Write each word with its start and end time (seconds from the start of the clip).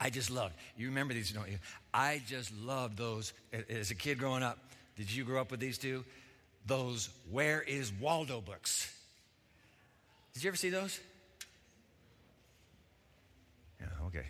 I 0.00 0.10
just 0.10 0.30
loved. 0.30 0.54
You 0.76 0.88
remember 0.88 1.14
these, 1.14 1.30
don't 1.30 1.48
you? 1.48 1.58
I 1.92 2.20
just 2.26 2.52
loved 2.54 2.98
those 2.98 3.32
as 3.70 3.90
a 3.90 3.94
kid 3.94 4.18
growing 4.18 4.42
up. 4.42 4.58
Did 4.96 5.10
you 5.10 5.24
grow 5.24 5.40
up 5.40 5.50
with 5.50 5.60
these 5.60 5.78
two? 5.78 6.04
Those 6.66 7.08
Where 7.30 7.62
is 7.62 7.92
Waldo 7.92 8.40
books. 8.40 8.92
Did 10.34 10.44
you 10.44 10.48
ever 10.48 10.56
see 10.56 10.70
those? 10.70 10.98
Yeah, 13.80 13.86
okay. 14.06 14.26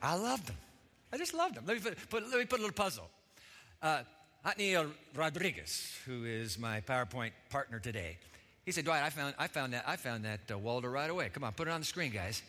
I 0.00 0.14
loved 0.14 0.46
them. 0.46 0.56
I 1.12 1.16
just 1.16 1.34
loved 1.34 1.56
them. 1.56 1.64
Let 1.66 1.76
me 1.76 1.82
put, 1.82 2.10
put 2.10 2.22
let 2.30 2.38
me 2.38 2.44
put 2.44 2.58
a 2.58 2.62
little 2.62 2.74
puzzle. 2.74 3.08
Uh, 3.82 4.02
Otniel 4.46 4.90
Rodriguez, 5.14 5.90
who 6.06 6.24
is 6.24 6.58
my 6.58 6.80
PowerPoint 6.82 7.30
partner 7.50 7.78
today, 7.78 8.18
he 8.64 8.72
said, 8.72 8.84
Dwight, 8.84 9.02
I 9.02 9.10
found, 9.10 9.34
I 9.38 9.46
found 9.46 9.72
that, 9.72 9.84
I 9.86 9.96
found 9.96 10.24
that 10.24 10.40
uh, 10.50 10.58
Waldo 10.58 10.88
right 10.88 11.08
away. 11.08 11.30
Come 11.32 11.44
on, 11.44 11.52
put 11.52 11.68
it 11.68 11.70
on 11.70 11.80
the 11.80 11.86
screen, 11.86 12.12
guys. 12.12 12.42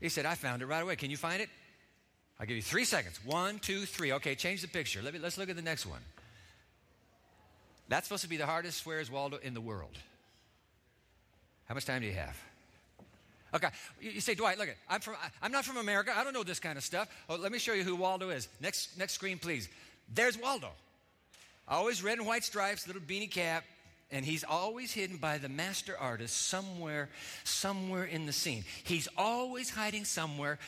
He 0.00 0.08
said, 0.08 0.26
I 0.26 0.34
found 0.34 0.62
it 0.62 0.66
right 0.66 0.82
away. 0.82 0.96
Can 0.96 1.10
you 1.10 1.16
find 1.16 1.42
it? 1.42 1.48
I'll 2.38 2.46
give 2.46 2.56
you 2.56 2.62
three 2.62 2.84
seconds. 2.84 3.20
One, 3.24 3.58
two, 3.58 3.84
three. 3.84 4.12
Okay, 4.12 4.34
change 4.34 4.62
the 4.62 4.68
picture. 4.68 5.02
Let 5.02 5.12
me, 5.12 5.20
let's 5.20 5.36
look 5.36 5.50
at 5.50 5.56
the 5.56 5.62
next 5.62 5.86
one. 5.86 6.00
That's 7.88 8.06
supposed 8.06 8.22
to 8.22 8.28
be 8.28 8.38
the 8.38 8.46
hardest 8.46 8.86
Where's 8.86 9.10
Waldo 9.10 9.38
in 9.42 9.52
the 9.52 9.60
world. 9.60 9.98
How 11.66 11.74
much 11.74 11.84
time 11.84 12.00
do 12.00 12.06
you 12.06 12.14
have? 12.14 12.36
Okay, 13.52 13.68
you 14.00 14.20
say, 14.20 14.34
Dwight, 14.34 14.58
look, 14.58 14.68
at, 14.68 14.76
I'm, 14.88 15.00
from, 15.00 15.16
I'm 15.42 15.50
not 15.50 15.64
from 15.64 15.76
America. 15.76 16.12
I 16.16 16.22
don't 16.22 16.32
know 16.32 16.44
this 16.44 16.60
kind 16.60 16.78
of 16.78 16.84
stuff. 16.84 17.08
Oh, 17.28 17.34
let 17.34 17.50
me 17.50 17.58
show 17.58 17.72
you 17.72 17.82
who 17.82 17.96
Waldo 17.96 18.30
is. 18.30 18.48
Next, 18.60 18.96
next 18.96 19.14
screen, 19.14 19.38
please. 19.38 19.68
There's 20.14 20.38
Waldo. 20.38 20.70
Always 21.66 22.02
red 22.02 22.18
and 22.18 22.26
white 22.26 22.44
stripes, 22.44 22.86
little 22.86 23.02
beanie 23.02 23.30
cap, 23.30 23.64
and 24.10 24.24
he's 24.24 24.44
always 24.44 24.92
hidden 24.92 25.16
by 25.16 25.38
the 25.38 25.48
master 25.48 25.96
artist 25.98 26.36
somewhere, 26.36 27.08
somewhere 27.44 28.04
in 28.04 28.26
the 28.26 28.32
scene. 28.32 28.64
He's 28.84 29.08
always 29.16 29.70
hiding 29.70 30.04
somewhere, 30.04 30.58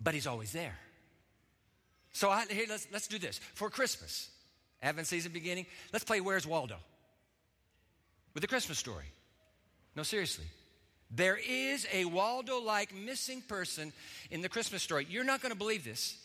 but 0.00 0.14
he's 0.14 0.26
always 0.26 0.52
there. 0.52 0.78
So 2.12 2.30
I, 2.30 2.46
here, 2.46 2.66
let's, 2.68 2.88
let's 2.92 3.06
do 3.06 3.18
this. 3.18 3.38
For 3.54 3.70
Christmas, 3.70 4.30
Advent 4.82 5.06
season 5.06 5.32
beginning, 5.32 5.66
let's 5.92 6.04
play 6.04 6.20
Where's 6.20 6.46
Waldo? 6.46 6.76
With 8.34 8.40
the 8.40 8.48
Christmas 8.48 8.78
story. 8.78 9.04
No, 9.94 10.02
seriously. 10.02 10.46
There 11.10 11.38
is 11.48 11.86
a 11.92 12.04
Waldo 12.04 12.60
like 12.60 12.94
missing 12.94 13.40
person 13.42 13.92
in 14.30 14.42
the 14.42 14.48
Christmas 14.48 14.82
story. 14.82 15.06
You're 15.08 15.24
not 15.24 15.40
going 15.40 15.52
to 15.52 15.58
believe 15.58 15.84
this. 15.84 16.16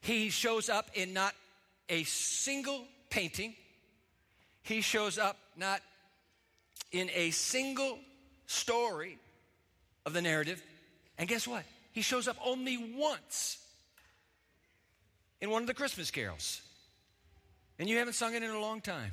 He 0.00 0.30
shows 0.30 0.68
up 0.68 0.90
in 0.94 1.12
not 1.12 1.34
a 1.88 2.04
single 2.04 2.84
painting, 3.10 3.54
he 4.68 4.82
shows 4.82 5.16
up 5.18 5.38
not 5.56 5.80
in 6.92 7.10
a 7.14 7.30
single 7.30 7.98
story 8.46 9.18
of 10.04 10.12
the 10.12 10.20
narrative. 10.20 10.62
And 11.16 11.26
guess 11.26 11.48
what? 11.48 11.64
He 11.92 12.02
shows 12.02 12.28
up 12.28 12.36
only 12.44 12.76
once 12.96 13.58
in 15.40 15.50
one 15.50 15.62
of 15.62 15.68
the 15.68 15.74
Christmas 15.74 16.10
carols. 16.10 16.60
And 17.78 17.88
you 17.88 17.96
haven't 17.96 18.12
sung 18.12 18.34
it 18.34 18.42
in 18.42 18.50
a 18.50 18.60
long 18.60 18.80
time. 18.80 19.12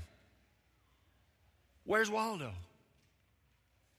Where's 1.86 2.10
Waldo? 2.10 2.52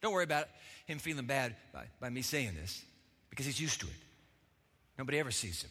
Don't 0.03 0.13
worry 0.13 0.25
about 0.25 0.49
him 0.87 0.99
feeling 0.99 1.25
bad 1.25 1.57
by, 1.73 1.85
by 2.01 2.11
me 2.11 2.21
saying 2.21 2.53
this 2.61 2.83
because 3.31 3.47
he's 3.47 3.61
used 3.61 3.81
to 3.81 3.87
it. 3.87 3.93
Nobody 4.99 5.19
ever 5.19 5.31
sees 5.31 5.63
him. 5.63 5.71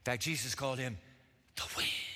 In 0.00 0.04
fact, 0.12 0.22
Jesus 0.22 0.54
called 0.54 0.78
him 0.78 0.96
the 1.56 1.64
wind. 1.76 2.09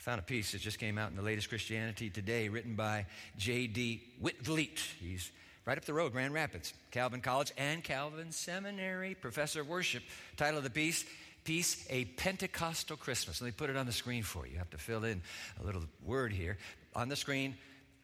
I 0.00 0.02
found 0.02 0.18
a 0.18 0.22
piece 0.22 0.52
that 0.52 0.62
just 0.62 0.78
came 0.78 0.96
out 0.96 1.10
in 1.10 1.16
the 1.16 1.22
latest 1.22 1.50
Christianity 1.50 2.08
Today, 2.08 2.48
written 2.48 2.74
by 2.74 3.04
J.D. 3.36 4.02
Witvliet. 4.22 4.78
He's 4.98 5.30
right 5.66 5.76
up 5.76 5.84
the 5.84 5.92
road, 5.92 6.12
Grand 6.12 6.32
Rapids, 6.32 6.72
Calvin 6.90 7.20
College 7.20 7.52
and 7.58 7.84
Calvin 7.84 8.32
Seminary, 8.32 9.14
professor 9.14 9.60
of 9.60 9.68
worship. 9.68 10.02
Title 10.38 10.56
of 10.56 10.64
the 10.64 10.70
piece, 10.70 11.04
piece, 11.44 11.86
A 11.90 12.06
Pentecostal 12.06 12.96
Christmas. 12.96 13.42
Let 13.42 13.48
me 13.48 13.52
put 13.52 13.68
it 13.68 13.76
on 13.76 13.84
the 13.84 13.92
screen 13.92 14.22
for 14.22 14.46
you. 14.46 14.52
You 14.52 14.58
have 14.58 14.70
to 14.70 14.78
fill 14.78 15.04
in 15.04 15.20
a 15.60 15.66
little 15.66 15.82
word 16.02 16.32
here. 16.32 16.56
On 16.96 17.10
the 17.10 17.16
screen, 17.16 17.54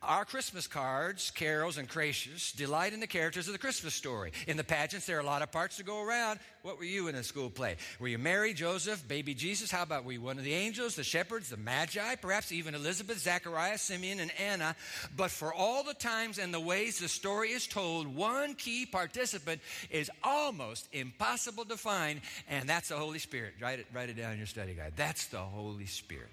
our 0.02 0.24
Christmas 0.24 0.66
cards, 0.66 1.30
carols, 1.30 1.78
and 1.78 1.88
creches 1.88 2.52
delight 2.52 2.92
in 2.92 3.00
the 3.00 3.06
characters 3.06 3.46
of 3.46 3.52
the 3.52 3.58
Christmas 3.58 3.94
story. 3.94 4.32
In 4.46 4.56
the 4.56 4.64
pageants, 4.64 5.06
there 5.06 5.16
are 5.16 5.20
a 5.20 5.26
lot 5.26 5.42
of 5.42 5.50
parts 5.50 5.78
to 5.78 5.84
go 5.84 6.02
around. 6.02 6.38
What 6.62 6.78
were 6.78 6.84
you 6.84 7.08
in 7.08 7.14
a 7.14 7.22
school 7.22 7.50
play? 7.50 7.76
Were 7.98 8.08
you 8.08 8.18
Mary, 8.18 8.52
Joseph, 8.54 9.06
baby 9.08 9.34
Jesus? 9.34 9.70
How 9.70 9.82
about 9.82 10.04
were 10.04 10.12
you 10.12 10.20
one 10.20 10.38
of 10.38 10.44
the 10.44 10.54
angels, 10.54 10.96
the 10.96 11.04
shepherds, 11.04 11.50
the 11.50 11.56
magi, 11.56 12.16
perhaps 12.16 12.52
even 12.52 12.74
Elizabeth, 12.74 13.18
Zachariah, 13.18 13.78
Simeon, 13.78 14.20
and 14.20 14.32
Anna? 14.38 14.76
But 15.16 15.30
for 15.30 15.52
all 15.52 15.82
the 15.82 15.94
times 15.94 16.38
and 16.38 16.52
the 16.52 16.60
ways 16.60 16.98
the 16.98 17.08
story 17.08 17.50
is 17.50 17.66
told, 17.66 18.14
one 18.14 18.54
key 18.54 18.86
participant 18.86 19.60
is 19.90 20.10
almost 20.22 20.88
impossible 20.92 21.64
to 21.64 21.76
find, 21.76 22.20
and 22.48 22.68
that's 22.68 22.88
the 22.88 22.96
Holy 22.96 23.18
Spirit. 23.18 23.54
Write 23.60 23.80
it, 23.80 23.86
write 23.92 24.08
it 24.08 24.16
down 24.16 24.32
in 24.32 24.38
your 24.38 24.46
study 24.46 24.74
guide. 24.74 24.92
That's 24.96 25.26
the 25.26 25.38
Holy 25.38 25.86
Spirit. 25.86 26.30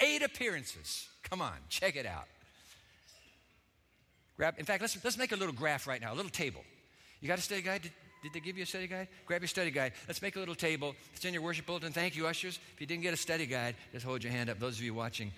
Eight 0.00 0.22
appearances. 0.22 1.08
Come 1.22 1.40
on, 1.40 1.54
check 1.68 1.96
it 1.96 2.06
out. 2.06 2.26
Grab, 4.42 4.58
in 4.58 4.64
fact, 4.64 4.80
let's, 4.80 4.98
let's 5.04 5.16
make 5.16 5.30
a 5.30 5.36
little 5.36 5.54
graph 5.54 5.86
right 5.86 6.00
now, 6.00 6.12
a 6.12 6.16
little 6.16 6.28
table. 6.28 6.64
You 7.20 7.28
got 7.28 7.38
a 7.38 7.42
study 7.42 7.62
guide? 7.62 7.82
Did, 7.82 7.92
did 8.24 8.32
they 8.32 8.40
give 8.40 8.56
you 8.56 8.64
a 8.64 8.66
study 8.66 8.88
guide? 8.88 9.06
Grab 9.24 9.40
your 9.40 9.46
study 9.46 9.70
guide. 9.70 9.92
Let's 10.08 10.20
make 10.20 10.34
a 10.34 10.40
little 10.40 10.56
table. 10.56 10.96
It's 11.14 11.24
in 11.24 11.32
your 11.32 11.44
worship 11.44 11.64
bulletin. 11.64 11.92
Thank 11.92 12.16
you, 12.16 12.26
ushers. 12.26 12.58
If 12.74 12.80
you 12.80 12.88
didn't 12.88 13.04
get 13.04 13.14
a 13.14 13.16
study 13.16 13.46
guide, 13.46 13.76
just 13.92 14.04
hold 14.04 14.24
your 14.24 14.32
hand 14.32 14.50
up. 14.50 14.58
Those 14.58 14.78
of 14.78 14.82
you 14.82 14.94
watching 14.94 15.30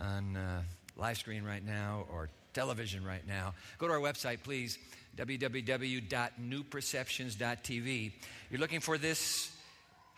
on 0.00 0.36
uh, 0.36 0.62
live 0.96 1.18
screen 1.18 1.42
right 1.42 1.66
now 1.66 2.06
or 2.12 2.28
television 2.54 3.04
right 3.04 3.26
now, 3.26 3.54
go 3.78 3.88
to 3.88 3.94
our 3.94 3.98
website, 3.98 4.44
please, 4.44 4.78
www.newperceptions.tv. 5.16 8.12
You're 8.48 8.60
looking 8.60 8.78
for 8.78 8.96
this 8.96 9.50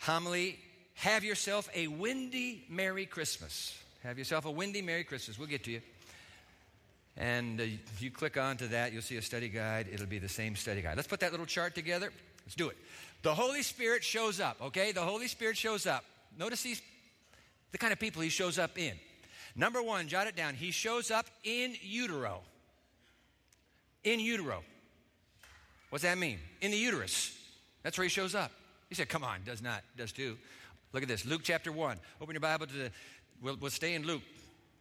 homily. 0.00 0.59
Have 0.97 1.25
yourself 1.25 1.71
a 1.75 1.87
windy 1.87 2.66
Merry 2.69 3.06
Christmas. 3.06 3.75
Have 4.03 4.19
yourself 4.19 4.44
a 4.44 4.50
windy 4.50 4.83
Merry 4.83 5.04
Christmas. 5.04 5.38
We'll 5.38 5.49
get 5.49 5.65
to 5.65 5.71
you. 5.71 5.81
And 7.17 7.61
uh, 7.61 7.65
if 7.65 8.03
you 8.03 8.11
click 8.11 8.37
onto 8.37 8.69
that, 8.69 8.93
you'll 8.93 9.03
see 9.03 9.17
a 9.17 9.23
study 9.23 9.49
guide. 9.49 9.89
It'll 9.93 10.07
be 10.07 10.19
the 10.19 10.29
same 10.29 10.57
study 10.57 10.83
guide. 10.83 10.97
Let's 10.97 11.09
put 11.09 11.21
that 11.21 11.31
little 11.31 11.47
chart 11.47 11.75
together. 11.75 12.11
Let's 12.45 12.55
do 12.55 12.69
it. 12.69 12.77
The 13.23 13.35
Holy 13.35 13.63
Spirit 13.63 14.05
shows 14.05 14.41
up, 14.41 14.59
okay? 14.61 14.93
The 14.93 15.01
Holy 15.01 15.29
Spirit 15.29 15.57
shows 15.57 15.87
up. 15.87 16.05
Notice 16.39 16.63
these, 16.63 16.83
the 17.73 17.79
kind 17.79 17.93
of 17.93 17.99
people 17.99 18.21
he 18.21 18.29
shows 18.29 18.59
up 18.59 18.79
in. 18.79 18.95
Number 19.57 19.83
one, 19.83 20.09
jot 20.09 20.27
it 20.27 20.37
down. 20.37 20.55
He 20.55 20.73
shows 20.73 21.11
up 21.11 21.27
in 21.45 21.75
utero. 21.81 22.41
In 24.03 24.21
utero. 24.21 24.63
What's 25.91 26.03
that 26.03 26.19
mean? 26.19 26.39
In 26.61 26.73
the 26.73 26.77
uterus. 26.77 27.39
That's 27.83 27.97
where 27.97 28.03
he 28.03 28.11
shows 28.11 28.35
up. 28.35 28.51
He 28.89 28.95
said, 28.95 29.09
come 29.09 29.23
on, 29.25 29.41
does 29.47 29.63
not, 29.63 29.83
does 29.97 30.13
do. 30.13 30.37
Look 30.93 31.03
at 31.03 31.09
this. 31.09 31.25
Luke 31.25 31.43
chapter 31.45 31.71
1. 31.71 31.99
Open 32.21 32.35
your 32.35 32.41
Bible 32.41 32.67
to 32.67 32.73
the, 32.73 32.91
we'll, 33.41 33.57
we'll 33.57 33.71
stay 33.71 33.95
in 33.95 34.05
Luke, 34.05 34.23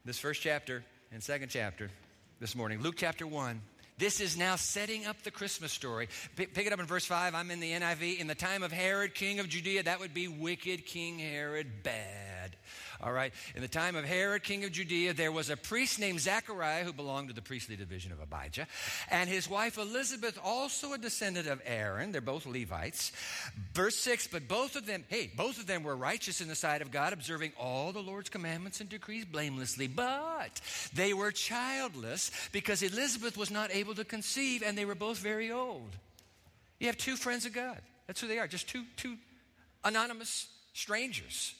this 0.03 0.17
first 0.17 0.41
chapter 0.41 0.83
and 1.11 1.23
second 1.23 1.49
chapter 1.49 1.91
this 2.39 2.55
morning. 2.55 2.81
Luke 2.81 2.95
chapter 2.97 3.25
1. 3.27 3.61
This 3.97 4.19
is 4.19 4.35
now 4.35 4.55
setting 4.55 5.05
up 5.05 5.21
the 5.21 5.31
Christmas 5.31 5.71
story. 5.71 6.09
Pick 6.35 6.57
it 6.57 6.73
up 6.73 6.79
in 6.79 6.85
verse 6.85 7.05
5. 7.05 7.35
I'm 7.35 7.51
in 7.51 7.59
the 7.59 7.71
NIV. 7.71 8.19
In 8.19 8.27
the 8.27 8.35
time 8.35 8.63
of 8.63 8.71
Herod, 8.71 9.13
king 9.13 9.39
of 9.39 9.47
Judea, 9.47 9.83
that 9.83 9.99
would 9.99 10.13
be 10.13 10.27
wicked 10.27 10.85
King 10.85 11.19
Herod, 11.19 11.83
bad. 11.83 12.55
All 13.03 13.11
right. 13.11 13.33
In 13.53 13.61
the 13.61 13.67
time 13.67 13.97
of 13.97 14.05
Herod, 14.05 14.43
king 14.43 14.63
of 14.63 14.71
Judea, 14.71 15.13
there 15.13 15.31
was 15.31 15.49
a 15.49 15.57
priest 15.57 15.99
named 15.99 16.21
Zachariah 16.21 16.85
who 16.85 16.93
belonged 16.93 17.27
to 17.27 17.33
the 17.33 17.41
priestly 17.41 17.75
division 17.75 18.13
of 18.13 18.21
Abijah, 18.21 18.65
and 19.11 19.29
his 19.29 19.49
wife 19.49 19.77
Elizabeth, 19.77 20.39
also 20.41 20.93
a 20.93 20.97
descendant 20.97 21.47
of 21.47 21.61
Aaron. 21.65 22.13
They're 22.13 22.21
both 22.21 22.45
Levites. 22.45 23.11
Verse 23.73 23.97
6 23.97 24.27
But 24.27 24.47
both 24.47 24.77
of 24.77 24.85
them, 24.85 25.03
hey, 25.09 25.29
both 25.35 25.59
of 25.59 25.67
them 25.67 25.83
were 25.83 25.97
righteous 25.97 26.39
in 26.39 26.47
the 26.47 26.55
sight 26.55 26.81
of 26.81 26.91
God, 26.91 27.11
observing 27.11 27.51
all 27.59 27.91
the 27.91 27.99
Lord's 27.99 28.29
commandments 28.29 28.79
and 28.79 28.87
decrees 28.87 29.25
blamelessly. 29.25 29.87
But 29.87 30.61
they 30.93 31.13
were 31.13 31.31
childless 31.31 32.31
because 32.53 32.81
Elizabeth 32.81 33.35
was 33.35 33.51
not 33.51 33.75
able 33.75 33.95
to 33.95 34.05
conceive, 34.05 34.63
and 34.63 34.77
they 34.77 34.85
were 34.85 34.95
both 34.95 35.17
very 35.17 35.51
old. 35.51 35.89
You 36.79 36.87
have 36.87 36.97
two 36.97 37.17
friends 37.17 37.45
of 37.45 37.51
God. 37.51 37.81
That's 38.07 38.21
who 38.21 38.27
they 38.27 38.39
are, 38.39 38.47
just 38.47 38.69
two, 38.69 38.85
two 38.95 39.17
anonymous 39.83 40.47
strangers. 40.73 41.53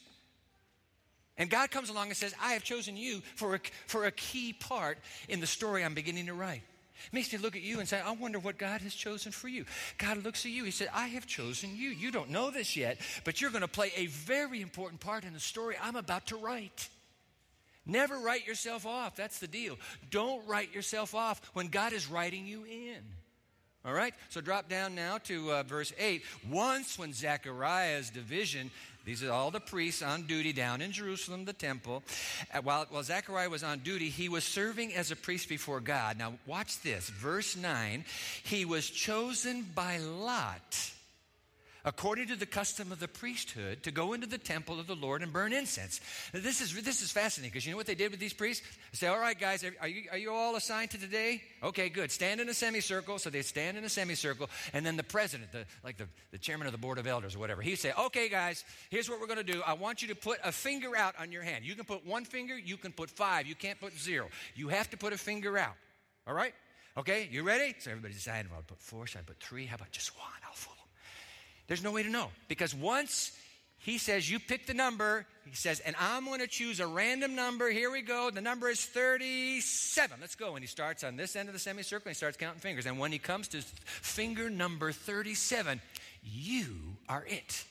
And 1.37 1.49
God 1.49 1.71
comes 1.71 1.89
along 1.89 2.07
and 2.07 2.17
says, 2.17 2.35
I 2.41 2.53
have 2.53 2.63
chosen 2.63 2.95
you 2.95 3.21
for 3.35 3.55
a, 3.55 3.59
for 3.87 4.05
a 4.05 4.11
key 4.11 4.53
part 4.53 4.99
in 5.27 5.39
the 5.39 5.47
story 5.47 5.83
I'm 5.83 5.95
beginning 5.95 6.27
to 6.27 6.33
write. 6.33 6.61
It 7.07 7.13
makes 7.13 7.33
me 7.33 7.39
look 7.39 7.55
at 7.55 7.63
you 7.63 7.79
and 7.79 7.89
say, 7.89 7.99
I 7.99 8.11
wonder 8.11 8.39
what 8.39 8.57
God 8.57 8.81
has 8.81 8.93
chosen 8.93 9.31
for 9.31 9.47
you. 9.47 9.65
God 9.97 10.23
looks 10.23 10.45
at 10.45 10.51
you. 10.51 10.63
He 10.63 10.71
said, 10.71 10.89
I 10.93 11.07
have 11.07 11.25
chosen 11.25 11.75
you. 11.75 11.89
You 11.89 12.11
don't 12.11 12.29
know 12.29 12.51
this 12.51 12.77
yet, 12.77 12.99
but 13.23 13.41
you're 13.41 13.49
going 13.49 13.61
to 13.61 13.67
play 13.67 13.91
a 13.95 14.05
very 14.07 14.61
important 14.61 15.01
part 15.01 15.25
in 15.25 15.33
the 15.33 15.39
story 15.39 15.75
I'm 15.81 15.95
about 15.95 16.27
to 16.27 16.37
write. 16.37 16.87
Never 17.85 18.17
write 18.19 18.47
yourself 18.47 18.85
off. 18.85 19.15
That's 19.15 19.39
the 19.39 19.47
deal. 19.47 19.77
Don't 20.09 20.47
write 20.47 20.73
yourself 20.73 21.13
off 21.13 21.41
when 21.53 21.67
God 21.67 21.91
is 21.91 22.09
writing 22.09 22.45
you 22.45 22.63
in. 22.63 23.01
All 23.85 23.93
right? 23.93 24.13
So 24.29 24.39
drop 24.39 24.69
down 24.69 24.95
now 24.95 25.17
to 25.25 25.51
uh, 25.51 25.63
verse 25.63 25.91
8. 25.99 26.23
Once, 26.49 26.97
when 26.97 27.11
Zechariah's 27.11 28.09
division, 28.09 28.71
these 29.05 29.23
are 29.23 29.31
all 29.31 29.51
the 29.51 29.59
priests 29.59 30.01
on 30.01 30.23
duty 30.23 30.53
down 30.53 30.81
in 30.81 30.91
Jerusalem, 30.91 31.45
the 31.45 31.53
temple. 31.53 32.03
Uh, 32.53 32.61
while, 32.61 32.85
while 32.89 33.03
Zechariah 33.03 33.49
was 33.49 33.63
on 33.63 33.79
duty, 33.79 34.09
he 34.09 34.29
was 34.29 34.43
serving 34.43 34.93
as 34.93 35.11
a 35.11 35.15
priest 35.15 35.49
before 35.49 35.81
God. 35.81 36.17
Now, 36.17 36.33
watch 36.45 36.81
this. 36.81 37.09
Verse 37.09 37.57
9. 37.57 38.05
He 38.43 38.65
was 38.65 38.89
chosen 38.89 39.65
by 39.75 39.97
Lot 39.97 40.91
according 41.85 42.27
to 42.27 42.35
the 42.35 42.45
custom 42.45 42.91
of 42.91 42.99
the 42.99 43.07
priesthood, 43.07 43.83
to 43.83 43.91
go 43.91 44.13
into 44.13 44.27
the 44.27 44.37
temple 44.37 44.79
of 44.79 44.87
the 44.87 44.95
Lord 44.95 45.21
and 45.21 45.33
burn 45.33 45.51
incense. 45.51 45.99
Now, 46.33 46.39
this 46.41 46.61
is, 46.61 46.73
this 46.81 47.01
is 47.01 47.11
fascinating 47.11 47.51
because 47.51 47.65
you 47.65 47.71
know 47.71 47.77
what 47.77 47.87
they 47.87 47.95
did 47.95 48.11
with 48.11 48.19
these 48.19 48.33
priests? 48.33 48.65
They 48.91 48.97
say, 48.97 49.07
All 49.07 49.19
right, 49.19 49.37
guys, 49.37 49.63
are 49.81 49.87
you, 49.87 50.03
are 50.11 50.17
you 50.17 50.31
all 50.31 50.55
assigned 50.55 50.91
to 50.91 50.97
today? 50.97 51.41
Okay, 51.61 51.89
good. 51.89 52.11
Stand 52.11 52.39
in 52.39 52.49
a 52.49 52.53
semicircle. 52.53 53.19
So 53.19 53.29
they 53.29 53.41
stand 53.41 53.77
in 53.77 53.83
a 53.83 53.89
semicircle, 53.89 54.49
and 54.73 54.85
then 54.85 54.97
the 54.97 55.03
president, 55.03 55.51
the, 55.51 55.65
like 55.83 55.97
the, 55.97 56.07
the 56.31 56.37
chairman 56.37 56.67
of 56.67 56.73
the 56.73 56.79
board 56.79 56.97
of 56.97 57.07
elders 57.07 57.35
or 57.35 57.39
whatever, 57.39 57.61
he'd 57.61 57.75
say, 57.75 57.91
Okay, 57.97 58.29
guys, 58.29 58.63
here's 58.89 59.09
what 59.09 59.19
we're 59.19 59.27
going 59.27 59.43
to 59.45 59.51
do. 59.51 59.61
I 59.65 59.73
want 59.73 60.01
you 60.01 60.07
to 60.09 60.15
put 60.15 60.39
a 60.43 60.51
finger 60.51 60.95
out 60.95 61.15
on 61.19 61.31
your 61.31 61.43
hand. 61.43 61.65
You 61.65 61.75
can 61.75 61.85
put 61.85 62.05
one 62.05 62.25
finger, 62.25 62.57
you 62.57 62.77
can 62.77 62.91
put 62.91 63.09
five, 63.09 63.45
you 63.45 63.55
can't 63.55 63.79
put 63.79 63.97
zero. 63.97 64.27
You 64.55 64.69
have 64.69 64.89
to 64.91 64.97
put 64.97 65.13
a 65.13 65.17
finger 65.17 65.57
out. 65.57 65.75
All 66.27 66.33
right? 66.33 66.53
Okay, 66.95 67.27
you 67.31 67.43
ready? 67.43 67.73
So 67.79 67.91
everybody 67.91 68.13
decided, 68.13 68.49
well, 68.51 68.59
I'll 68.59 68.63
put 68.63 68.79
four, 68.79 69.07
should 69.07 69.19
I 69.19 69.23
put 69.23 69.39
three? 69.39 69.65
How 69.65 69.75
about 69.75 69.91
just 69.91 70.15
one? 70.17 70.27
I'll 70.45 70.53
follow. 70.53 70.82
There's 71.67 71.83
no 71.83 71.91
way 71.91 72.03
to 72.03 72.09
know 72.09 72.29
because 72.47 72.75
once 72.75 73.31
he 73.79 73.97
says, 73.97 74.29
You 74.29 74.39
pick 74.39 74.65
the 74.65 74.73
number, 74.73 75.25
he 75.45 75.55
says, 75.55 75.81
and 75.81 75.95
I'm 75.99 76.25
going 76.25 76.39
to 76.39 76.47
choose 76.47 76.79
a 76.79 76.87
random 76.87 77.35
number. 77.35 77.69
Here 77.69 77.91
we 77.91 78.01
go. 78.01 78.31
The 78.31 78.41
number 78.41 78.69
is 78.69 78.83
37. 78.85 80.17
Let's 80.21 80.35
go. 80.35 80.55
And 80.55 80.63
he 80.63 80.67
starts 80.67 81.03
on 81.03 81.17
this 81.17 81.35
end 81.35 81.49
of 81.49 81.53
the 81.53 81.59
semicircle 81.59 82.07
and 82.07 82.15
he 82.15 82.17
starts 82.17 82.37
counting 82.37 82.61
fingers. 82.61 82.85
And 82.85 82.97
when 82.97 83.11
he 83.11 83.19
comes 83.19 83.49
to 83.49 83.61
finger 83.61 84.49
number 84.49 84.91
37, 84.91 85.81
you 86.23 86.75
are 87.09 87.25
it. 87.27 87.65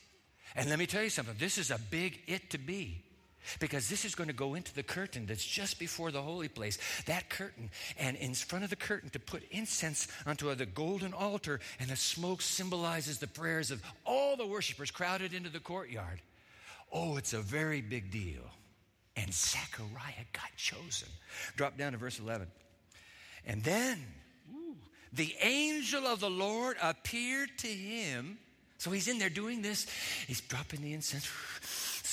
And 0.54 0.68
let 0.68 0.78
me 0.78 0.86
tell 0.86 1.02
you 1.02 1.08
something 1.08 1.34
this 1.38 1.56
is 1.56 1.70
a 1.70 1.78
big 1.90 2.20
it 2.26 2.50
to 2.50 2.58
be. 2.58 3.02
Because 3.60 3.88
this 3.88 4.04
is 4.04 4.14
going 4.14 4.28
to 4.28 4.34
go 4.34 4.54
into 4.54 4.74
the 4.74 4.82
curtain 4.82 5.26
that's 5.26 5.44
just 5.44 5.78
before 5.78 6.10
the 6.10 6.22
holy 6.22 6.48
place. 6.48 6.78
That 7.06 7.28
curtain. 7.28 7.70
And 7.98 8.16
in 8.16 8.34
front 8.34 8.64
of 8.64 8.70
the 8.70 8.76
curtain 8.76 9.10
to 9.10 9.18
put 9.18 9.42
incense 9.50 10.08
onto 10.26 10.54
the 10.54 10.66
golden 10.66 11.14
altar, 11.14 11.60
and 11.80 11.90
the 11.90 11.96
smoke 11.96 12.42
symbolizes 12.42 13.18
the 13.18 13.26
prayers 13.26 13.70
of 13.70 13.82
all 14.04 14.36
the 14.36 14.46
worshipers 14.46 14.90
crowded 14.90 15.34
into 15.34 15.50
the 15.50 15.60
courtyard. 15.60 16.20
Oh, 16.92 17.16
it's 17.16 17.32
a 17.32 17.40
very 17.40 17.80
big 17.80 18.10
deal. 18.10 18.42
And 19.16 19.32
Zechariah 19.32 20.26
got 20.32 20.54
chosen. 20.56 21.08
Drop 21.56 21.76
down 21.76 21.92
to 21.92 21.98
verse 21.98 22.18
11. 22.18 22.46
And 23.46 23.62
then 23.62 23.98
ooh, 24.54 24.76
the 25.12 25.34
angel 25.40 26.06
of 26.06 26.20
the 26.20 26.30
Lord 26.30 26.76
appeared 26.82 27.50
to 27.58 27.68
him. 27.68 28.38
So 28.78 28.90
he's 28.90 29.08
in 29.08 29.18
there 29.18 29.30
doing 29.30 29.62
this. 29.62 29.86
He's 30.26 30.40
dropping 30.40 30.82
the 30.82 30.92
incense 30.92 31.26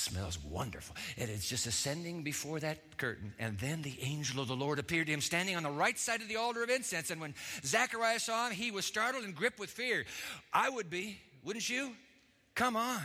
smells 0.00 0.38
wonderful. 0.42 0.96
And 1.18 1.30
it's 1.30 1.48
just 1.48 1.66
ascending 1.66 2.22
before 2.22 2.60
that 2.60 2.96
curtain. 2.96 3.32
And 3.38 3.58
then 3.58 3.82
the 3.82 3.96
angel 4.00 4.42
of 4.42 4.48
the 4.48 4.56
Lord 4.56 4.78
appeared 4.78 5.06
to 5.06 5.12
him 5.12 5.20
standing 5.20 5.56
on 5.56 5.62
the 5.62 5.70
right 5.70 5.98
side 5.98 6.22
of 6.22 6.28
the 6.28 6.36
altar 6.36 6.62
of 6.62 6.70
incense. 6.70 7.10
And 7.10 7.20
when 7.20 7.34
Zachariah 7.64 8.18
saw 8.18 8.48
him, 8.48 8.54
he 8.54 8.70
was 8.70 8.84
startled 8.84 9.24
and 9.24 9.34
gripped 9.34 9.58
with 9.58 9.70
fear. 9.70 10.04
I 10.52 10.70
would 10.70 10.90
be, 10.90 11.18
wouldn't 11.44 11.68
you? 11.68 11.92
Come 12.54 12.76
on. 12.76 13.04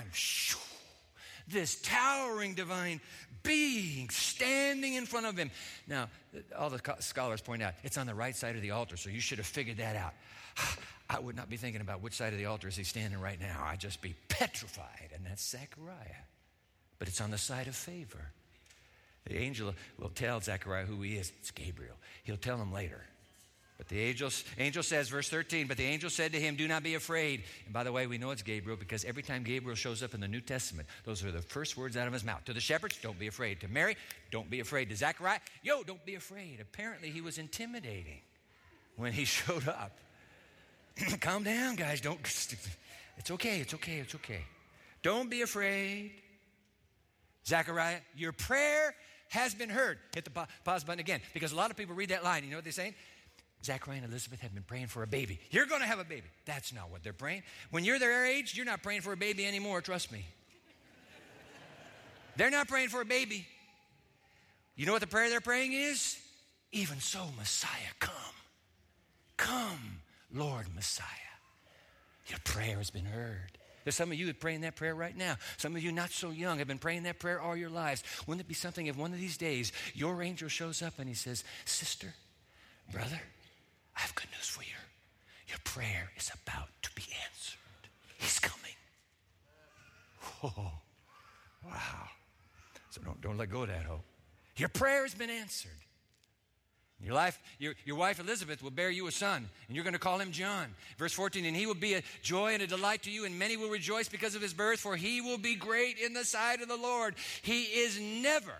This 1.47 1.79
towering 1.81 2.55
divine 2.55 3.01
being 3.43 4.09
standing 4.09 4.95
in 4.95 5.05
front 5.05 5.27
of 5.27 5.37
him. 5.37 5.51
Now, 5.87 6.09
all 6.57 6.69
the 6.69 6.81
scholars 6.99 7.41
point 7.41 7.61
out 7.61 7.73
it's 7.83 7.97
on 7.97 8.07
the 8.07 8.15
right 8.15 8.35
side 8.35 8.55
of 8.55 8.61
the 8.63 8.71
altar, 8.71 8.97
so 8.97 9.09
you 9.09 9.19
should 9.19 9.37
have 9.37 9.47
figured 9.47 9.77
that 9.77 9.95
out. 9.95 10.13
I 11.09 11.19
would 11.19 11.35
not 11.35 11.51
be 11.51 11.57
thinking 11.57 11.81
about 11.81 12.01
which 12.01 12.13
side 12.13 12.33
of 12.33 12.39
the 12.39 12.47
altar 12.47 12.67
is 12.67 12.75
he 12.75 12.83
standing 12.83 13.21
right 13.21 13.39
now. 13.39 13.63
I'd 13.63 13.79
just 13.79 14.01
be 14.01 14.15
petrified, 14.27 15.11
and 15.13 15.23
that's 15.23 15.47
Zechariah 15.47 16.25
but 16.99 17.07
it's 17.07 17.21
on 17.21 17.31
the 17.31 17.37
side 17.37 17.67
of 17.67 17.75
favor. 17.75 18.31
The 19.25 19.37
angel 19.37 19.73
will 19.99 20.09
tell 20.09 20.39
Zechariah 20.39 20.85
who 20.85 21.01
he 21.01 21.15
is. 21.15 21.31
It's 21.39 21.51
Gabriel. 21.51 21.95
He'll 22.23 22.37
tell 22.37 22.57
him 22.57 22.71
later. 22.71 23.01
But 23.77 23.89
the 23.89 23.99
angel, 23.99 24.29
angel 24.57 24.83
says, 24.83 25.09
verse 25.09 25.27
13, 25.27 25.67
but 25.67 25.75
the 25.75 25.83
angel 25.83 26.09
said 26.09 26.31
to 26.31 26.39
him, 26.39 26.55
Do 26.55 26.67
not 26.67 26.81
be 26.81 26.95
afraid. 26.95 27.43
And 27.65 27.73
by 27.73 27.83
the 27.83 27.91
way, 27.91 28.07
we 28.07 28.17
know 28.17 28.31
it's 28.31 28.41
Gabriel 28.41 28.77
because 28.77 29.03
every 29.03 29.21
time 29.21 29.43
Gabriel 29.43 29.75
shows 29.75 30.01
up 30.01 30.13
in 30.13 30.21
the 30.21 30.29
New 30.29 30.39
Testament, 30.39 30.87
those 31.03 31.25
are 31.25 31.31
the 31.31 31.41
first 31.41 31.75
words 31.75 31.97
out 31.97 32.07
of 32.07 32.13
his 32.13 32.23
mouth. 32.23 32.45
To 32.45 32.53
the 32.53 32.61
shepherds, 32.61 32.97
don't 33.01 33.19
be 33.19 33.27
afraid. 33.27 33.59
To 33.61 33.67
Mary, 33.67 33.97
don't 34.31 34.49
be 34.49 34.61
afraid. 34.61 34.89
To 34.89 34.95
Zechariah, 34.95 35.39
yo, 35.61 35.83
don't 35.83 36.05
be 36.05 36.15
afraid. 36.15 36.59
Apparently, 36.61 37.09
he 37.09 37.19
was 37.19 37.37
intimidating 37.37 38.21
when 38.95 39.11
he 39.11 39.25
showed 39.25 39.67
up. 39.67 39.91
Calm 41.19 41.43
down, 41.43 41.75
guys. 41.75 42.01
Don't. 42.01 42.19
It's 43.17 43.31
okay. 43.31 43.61
It's 43.61 43.73
okay. 43.73 43.99
It's 43.99 44.13
okay. 44.15 44.41
Don't 45.01 45.29
be 45.29 45.41
afraid. 45.41 46.11
Zechariah, 47.47 47.99
your 48.15 48.31
prayer 48.31 48.95
has 49.29 49.53
been 49.53 49.69
heard. 49.69 49.99
Hit 50.13 50.25
the 50.25 50.47
pause 50.63 50.83
button 50.83 50.99
again 50.99 51.21
because 51.33 51.51
a 51.51 51.55
lot 51.55 51.71
of 51.71 51.77
people 51.77 51.95
read 51.95 52.09
that 52.09 52.23
line. 52.23 52.43
You 52.43 52.51
know 52.51 52.57
what 52.57 52.63
they're 52.63 52.73
saying? 52.73 52.95
Zachariah 53.63 53.97
and 53.97 54.05
Elizabeth 54.05 54.41
have 54.41 54.53
been 54.53 54.63
praying 54.63 54.87
for 54.87 55.03
a 55.03 55.07
baby. 55.07 55.39
You're 55.49 55.65
going 55.65 55.81
to 55.81 55.87
have 55.87 55.99
a 55.99 56.03
baby. 56.03 56.27
That's 56.45 56.73
not 56.73 56.91
what 56.91 57.03
they're 57.03 57.13
praying. 57.13 57.43
When 57.71 57.83
you're 57.83 57.99
their 57.99 58.25
age, 58.25 58.55
you're 58.55 58.65
not 58.65 58.83
praying 58.83 59.01
for 59.01 59.13
a 59.13 59.17
baby 59.17 59.45
anymore, 59.45 59.81
trust 59.81 60.11
me. 60.11 60.25
they're 62.35 62.51
not 62.51 62.67
praying 62.67 62.89
for 62.89 63.01
a 63.01 63.05
baby. 63.05 63.47
You 64.75 64.85
know 64.85 64.91
what 64.91 65.01
the 65.01 65.07
prayer 65.07 65.29
they're 65.29 65.41
praying 65.41 65.73
is? 65.73 66.17
Even 66.71 66.99
so, 66.99 67.25
Messiah, 67.37 67.71
come. 67.99 68.13
Come, 69.37 70.01
Lord 70.33 70.67
Messiah. 70.75 71.05
Your 72.27 72.39
prayer 72.43 72.77
has 72.77 72.89
been 72.89 73.05
heard. 73.05 73.57
There's 73.85 73.95
some 73.95 74.11
of 74.11 74.17
you 74.17 74.27
are 74.29 74.33
praying 74.33 74.61
that 74.61 74.75
prayer 74.75 74.95
right 74.95 75.15
now. 75.15 75.37
Some 75.57 75.75
of 75.75 75.83
you 75.83 75.91
not 75.91 76.09
so 76.09 76.31
young 76.31 76.57
have 76.57 76.67
been 76.67 76.79
praying 76.79 77.03
that 77.03 77.19
prayer 77.19 77.39
all 77.39 77.55
your 77.55 77.69
lives. 77.69 78.03
Wouldn't 78.25 78.43
it 78.43 78.47
be 78.47 78.55
something 78.55 78.87
if 78.87 78.97
one 78.97 79.13
of 79.13 79.19
these 79.19 79.37
days 79.37 79.71
your 79.93 80.23
angel 80.23 80.49
shows 80.49 80.81
up 80.81 80.97
and 80.97 81.07
he 81.07 81.13
says, 81.13 81.43
Sister, 81.65 82.13
brother, 82.91 83.21
I 83.95 84.01
have 84.01 84.15
good 84.15 84.27
news 84.35 84.47
for 84.49 84.63
you. 84.63 84.75
Your 85.47 85.59
prayer 85.63 86.11
is 86.17 86.31
about 86.43 86.69
to 86.81 86.89
be 86.95 87.03
answered. 87.27 87.59
He's 88.17 88.39
coming. 88.39 88.71
Oh, 90.43 90.71
wow. 91.63 92.09
So 92.89 93.01
don't, 93.01 93.21
don't 93.21 93.37
let 93.37 93.51
go 93.51 93.61
of 93.61 93.67
that 93.67 93.85
hope. 93.85 94.03
Your 94.57 94.69
prayer 94.69 95.03
has 95.03 95.13
been 95.13 95.29
answered. 95.29 95.84
Your, 97.03 97.13
life, 97.13 97.39
your, 97.59 97.73
your 97.85 97.97
wife 97.97 98.19
Elizabeth 98.19 98.63
will 98.63 98.71
bear 98.71 98.89
you 98.89 99.07
a 99.07 99.11
son, 99.11 99.49
and 99.67 99.75
you're 99.75 99.83
going 99.83 99.93
to 99.93 99.99
call 99.99 100.17
him 100.17 100.31
John. 100.31 100.73
Verse 100.97 101.11
14, 101.13 101.45
and 101.45 101.55
he 101.55 101.65
will 101.65 101.75
be 101.75 101.93
a 101.93 102.03
joy 102.23 102.53
and 102.53 102.63
a 102.63 102.67
delight 102.67 103.03
to 103.03 103.11
you, 103.11 103.25
and 103.25 103.37
many 103.37 103.57
will 103.57 103.69
rejoice 103.69 104.07
because 104.07 104.33
of 104.33 104.41
his 104.41 104.53
birth, 104.53 104.79
for 104.79 104.95
he 104.95 105.21
will 105.21 105.37
be 105.37 105.55
great 105.55 105.99
in 105.99 106.13
the 106.13 106.23
sight 106.23 106.61
of 106.61 106.67
the 106.67 106.77
Lord. 106.77 107.15
He 107.41 107.63
is 107.63 107.99
never. 107.99 108.53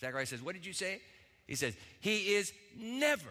Zachariah 0.00 0.26
says, 0.26 0.42
What 0.42 0.54
did 0.54 0.66
you 0.66 0.72
say? 0.72 1.00
He 1.46 1.54
says, 1.54 1.74
He 2.00 2.34
is 2.34 2.52
never. 2.76 3.30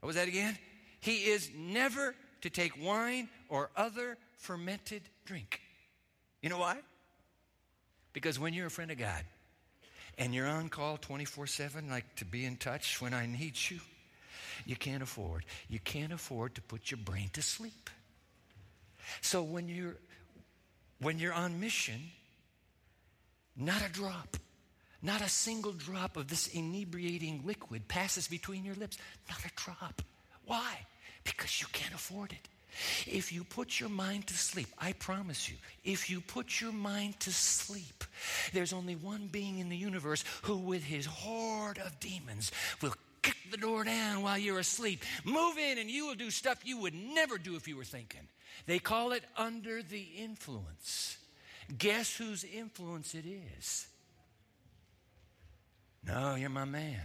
What 0.00 0.06
was 0.06 0.16
that 0.16 0.28
again? 0.28 0.56
He 1.00 1.24
is 1.24 1.50
never 1.54 2.14
to 2.40 2.50
take 2.50 2.82
wine 2.82 3.28
or 3.48 3.70
other 3.76 4.16
fermented 4.38 5.02
drink. 5.24 5.60
You 6.40 6.48
know 6.48 6.58
why? 6.58 6.78
Because 8.12 8.38
when 8.38 8.54
you're 8.54 8.66
a 8.66 8.70
friend 8.70 8.90
of 8.90 8.98
God, 8.98 9.24
and 10.18 10.34
you're 10.34 10.48
on 10.48 10.68
call 10.68 10.96
24 10.96 11.46
7, 11.46 11.88
like 11.88 12.16
to 12.16 12.24
be 12.24 12.44
in 12.44 12.56
touch 12.56 13.00
when 13.00 13.14
I 13.14 13.26
need 13.26 13.54
you, 13.70 13.78
you 14.66 14.76
can't 14.76 15.02
afford. 15.02 15.44
You 15.68 15.78
can't 15.78 16.12
afford 16.12 16.56
to 16.56 16.62
put 16.62 16.90
your 16.90 16.98
brain 16.98 17.30
to 17.34 17.42
sleep. 17.42 17.88
So 19.20 19.42
when 19.42 19.68
you're 19.68 19.96
when 21.00 21.20
you're 21.20 21.32
on 21.32 21.60
mission, 21.60 22.10
not 23.56 23.80
a 23.86 23.90
drop, 23.90 24.36
not 25.00 25.20
a 25.20 25.28
single 25.28 25.72
drop 25.72 26.16
of 26.16 26.26
this 26.26 26.48
inebriating 26.48 27.42
liquid 27.44 27.86
passes 27.86 28.26
between 28.26 28.64
your 28.64 28.74
lips. 28.74 28.98
Not 29.28 29.38
a 29.44 29.50
drop. 29.54 30.02
Why? 30.44 30.86
Because 31.22 31.60
you 31.60 31.68
can't 31.72 31.94
afford 31.94 32.32
it. 32.32 32.48
If 33.06 33.32
you 33.32 33.44
put 33.44 33.80
your 33.80 33.88
mind 33.88 34.26
to 34.28 34.34
sleep, 34.34 34.68
I 34.78 34.92
promise 34.92 35.48
you, 35.48 35.56
if 35.84 36.08
you 36.10 36.20
put 36.20 36.60
your 36.60 36.72
mind 36.72 37.18
to 37.20 37.32
sleep, 37.32 38.04
there's 38.52 38.72
only 38.72 38.96
one 38.96 39.28
being 39.30 39.58
in 39.58 39.68
the 39.68 39.76
universe 39.76 40.24
who, 40.42 40.56
with 40.56 40.84
his 40.84 41.06
horde 41.06 41.78
of 41.78 41.98
demons, 42.00 42.52
will 42.80 42.94
kick 43.22 43.36
the 43.50 43.56
door 43.56 43.84
down 43.84 44.22
while 44.22 44.38
you're 44.38 44.58
asleep, 44.58 45.02
move 45.24 45.58
in, 45.58 45.78
and 45.78 45.90
you 45.90 46.06
will 46.06 46.14
do 46.14 46.30
stuff 46.30 46.60
you 46.64 46.78
would 46.78 46.94
never 46.94 47.38
do 47.38 47.56
if 47.56 47.66
you 47.66 47.76
were 47.76 47.84
thinking. 47.84 48.28
They 48.66 48.78
call 48.78 49.12
it 49.12 49.24
under 49.36 49.82
the 49.82 50.06
influence. 50.16 51.16
Guess 51.76 52.16
whose 52.16 52.44
influence 52.44 53.14
it 53.14 53.24
is? 53.26 53.86
No, 56.06 56.36
you're 56.36 56.48
my 56.48 56.64
man. 56.64 57.00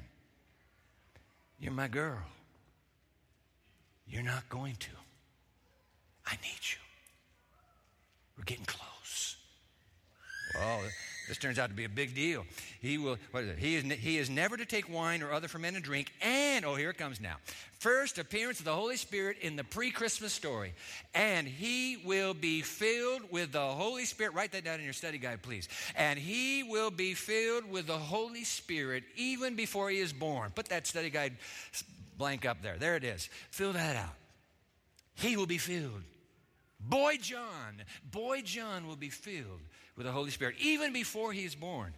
You're 1.59 1.73
my 1.73 1.87
girl. 1.87 2.21
You're 4.07 4.23
not 4.23 4.47
going 4.49 4.75
to. 4.75 5.02
I 6.25 6.33
need 6.41 6.59
you. 6.61 6.77
We're 8.37 8.45
getting 8.45 8.65
close. 8.65 9.35
Well, 10.55 10.81
This 11.27 11.37
turns 11.37 11.57
out 11.57 11.69
to 11.69 11.75
be 11.75 11.85
a 11.85 11.89
big 11.89 12.13
deal. 12.13 12.45
He 12.81 12.97
will? 12.97 13.17
He 13.57 13.75
is, 13.75 13.83
he 13.83 14.17
is 14.17 14.29
never 14.29 14.57
to 14.57 14.65
take 14.65 14.91
wine 14.91 15.23
or 15.23 15.31
other 15.31 15.47
fermented 15.47 15.83
drink. 15.83 16.11
And, 16.21 16.65
oh, 16.65 16.75
here 16.75 16.89
it 16.89 16.97
comes 16.97 17.21
now. 17.21 17.37
First 17.79 18.17
appearance 18.17 18.59
of 18.59 18.65
the 18.65 18.73
Holy 18.73 18.97
Spirit 18.97 19.37
in 19.41 19.55
the 19.55 19.63
pre 19.63 19.89
Christmas 19.89 20.33
story. 20.33 20.73
And 21.15 21.47
he 21.47 21.97
will 22.05 22.33
be 22.33 22.61
filled 22.61 23.31
with 23.31 23.53
the 23.53 23.65
Holy 23.65 24.05
Spirit. 24.05 24.33
Write 24.33 24.51
that 24.51 24.65
down 24.65 24.79
in 24.79 24.83
your 24.83 24.93
study 24.93 25.17
guide, 25.17 25.41
please. 25.41 25.69
And 25.95 26.19
he 26.19 26.63
will 26.63 26.91
be 26.91 27.13
filled 27.13 27.69
with 27.69 27.87
the 27.87 27.97
Holy 27.97 28.43
Spirit 28.43 29.03
even 29.15 29.55
before 29.55 29.89
he 29.89 29.99
is 29.99 30.11
born. 30.11 30.51
Put 30.53 30.67
that 30.67 30.87
study 30.87 31.09
guide 31.09 31.33
blank 32.17 32.45
up 32.45 32.61
there. 32.61 32.77
There 32.77 32.95
it 32.95 33.03
is. 33.03 33.29
Fill 33.49 33.73
that 33.73 33.95
out. 33.95 34.15
He 35.15 35.37
will 35.37 35.45
be 35.45 35.57
filled. 35.57 36.03
Boy 36.87 37.17
John, 37.21 37.83
boy 38.11 38.41
John 38.41 38.87
will 38.87 38.95
be 38.95 39.09
filled 39.09 39.61
with 39.95 40.05
the 40.05 40.11
Holy 40.11 40.31
Spirit 40.31 40.55
even 40.59 40.91
before 40.91 41.31
he 41.31 41.45
is 41.45 41.55
born. 41.55 41.93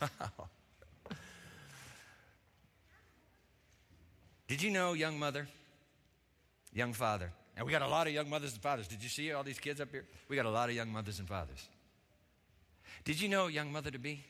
Wow. 0.00 0.48
Did 4.48 4.62
you 4.62 4.70
know, 4.70 4.92
young 4.92 5.18
mother, 5.18 5.48
young 6.72 6.92
father? 6.92 7.30
And 7.56 7.64
we 7.64 7.72
got 7.72 7.82
a 7.82 7.88
lot 7.88 8.06
of 8.06 8.12
young 8.12 8.28
mothers 8.28 8.52
and 8.52 8.60
fathers. 8.60 8.88
Did 8.88 9.02
you 9.02 9.08
see 9.08 9.32
all 9.32 9.42
these 9.42 9.58
kids 9.58 9.80
up 9.80 9.90
here? 9.90 10.04
We 10.28 10.36
got 10.36 10.46
a 10.46 10.50
lot 10.50 10.68
of 10.68 10.74
young 10.74 10.92
mothers 10.92 11.18
and 11.18 11.28
fathers. 11.28 11.68
Did 13.04 13.20
you 13.20 13.28
know, 13.28 13.46
young 13.46 13.72
mother 13.72 13.90
to 13.90 13.98
be? 13.98 14.24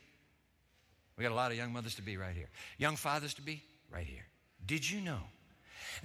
We 1.16 1.22
got 1.22 1.32
a 1.32 1.34
lot 1.34 1.50
of 1.50 1.56
young 1.56 1.72
mothers 1.72 1.94
to 1.94 2.02
be 2.02 2.16
right 2.16 2.34
here. 2.34 2.48
Young 2.76 2.96
fathers 2.96 3.34
to 3.34 3.42
be 3.42 3.62
right 3.90 4.06
here. 4.06 4.26
Did 4.66 4.88
you 4.88 5.00
know 5.00 5.20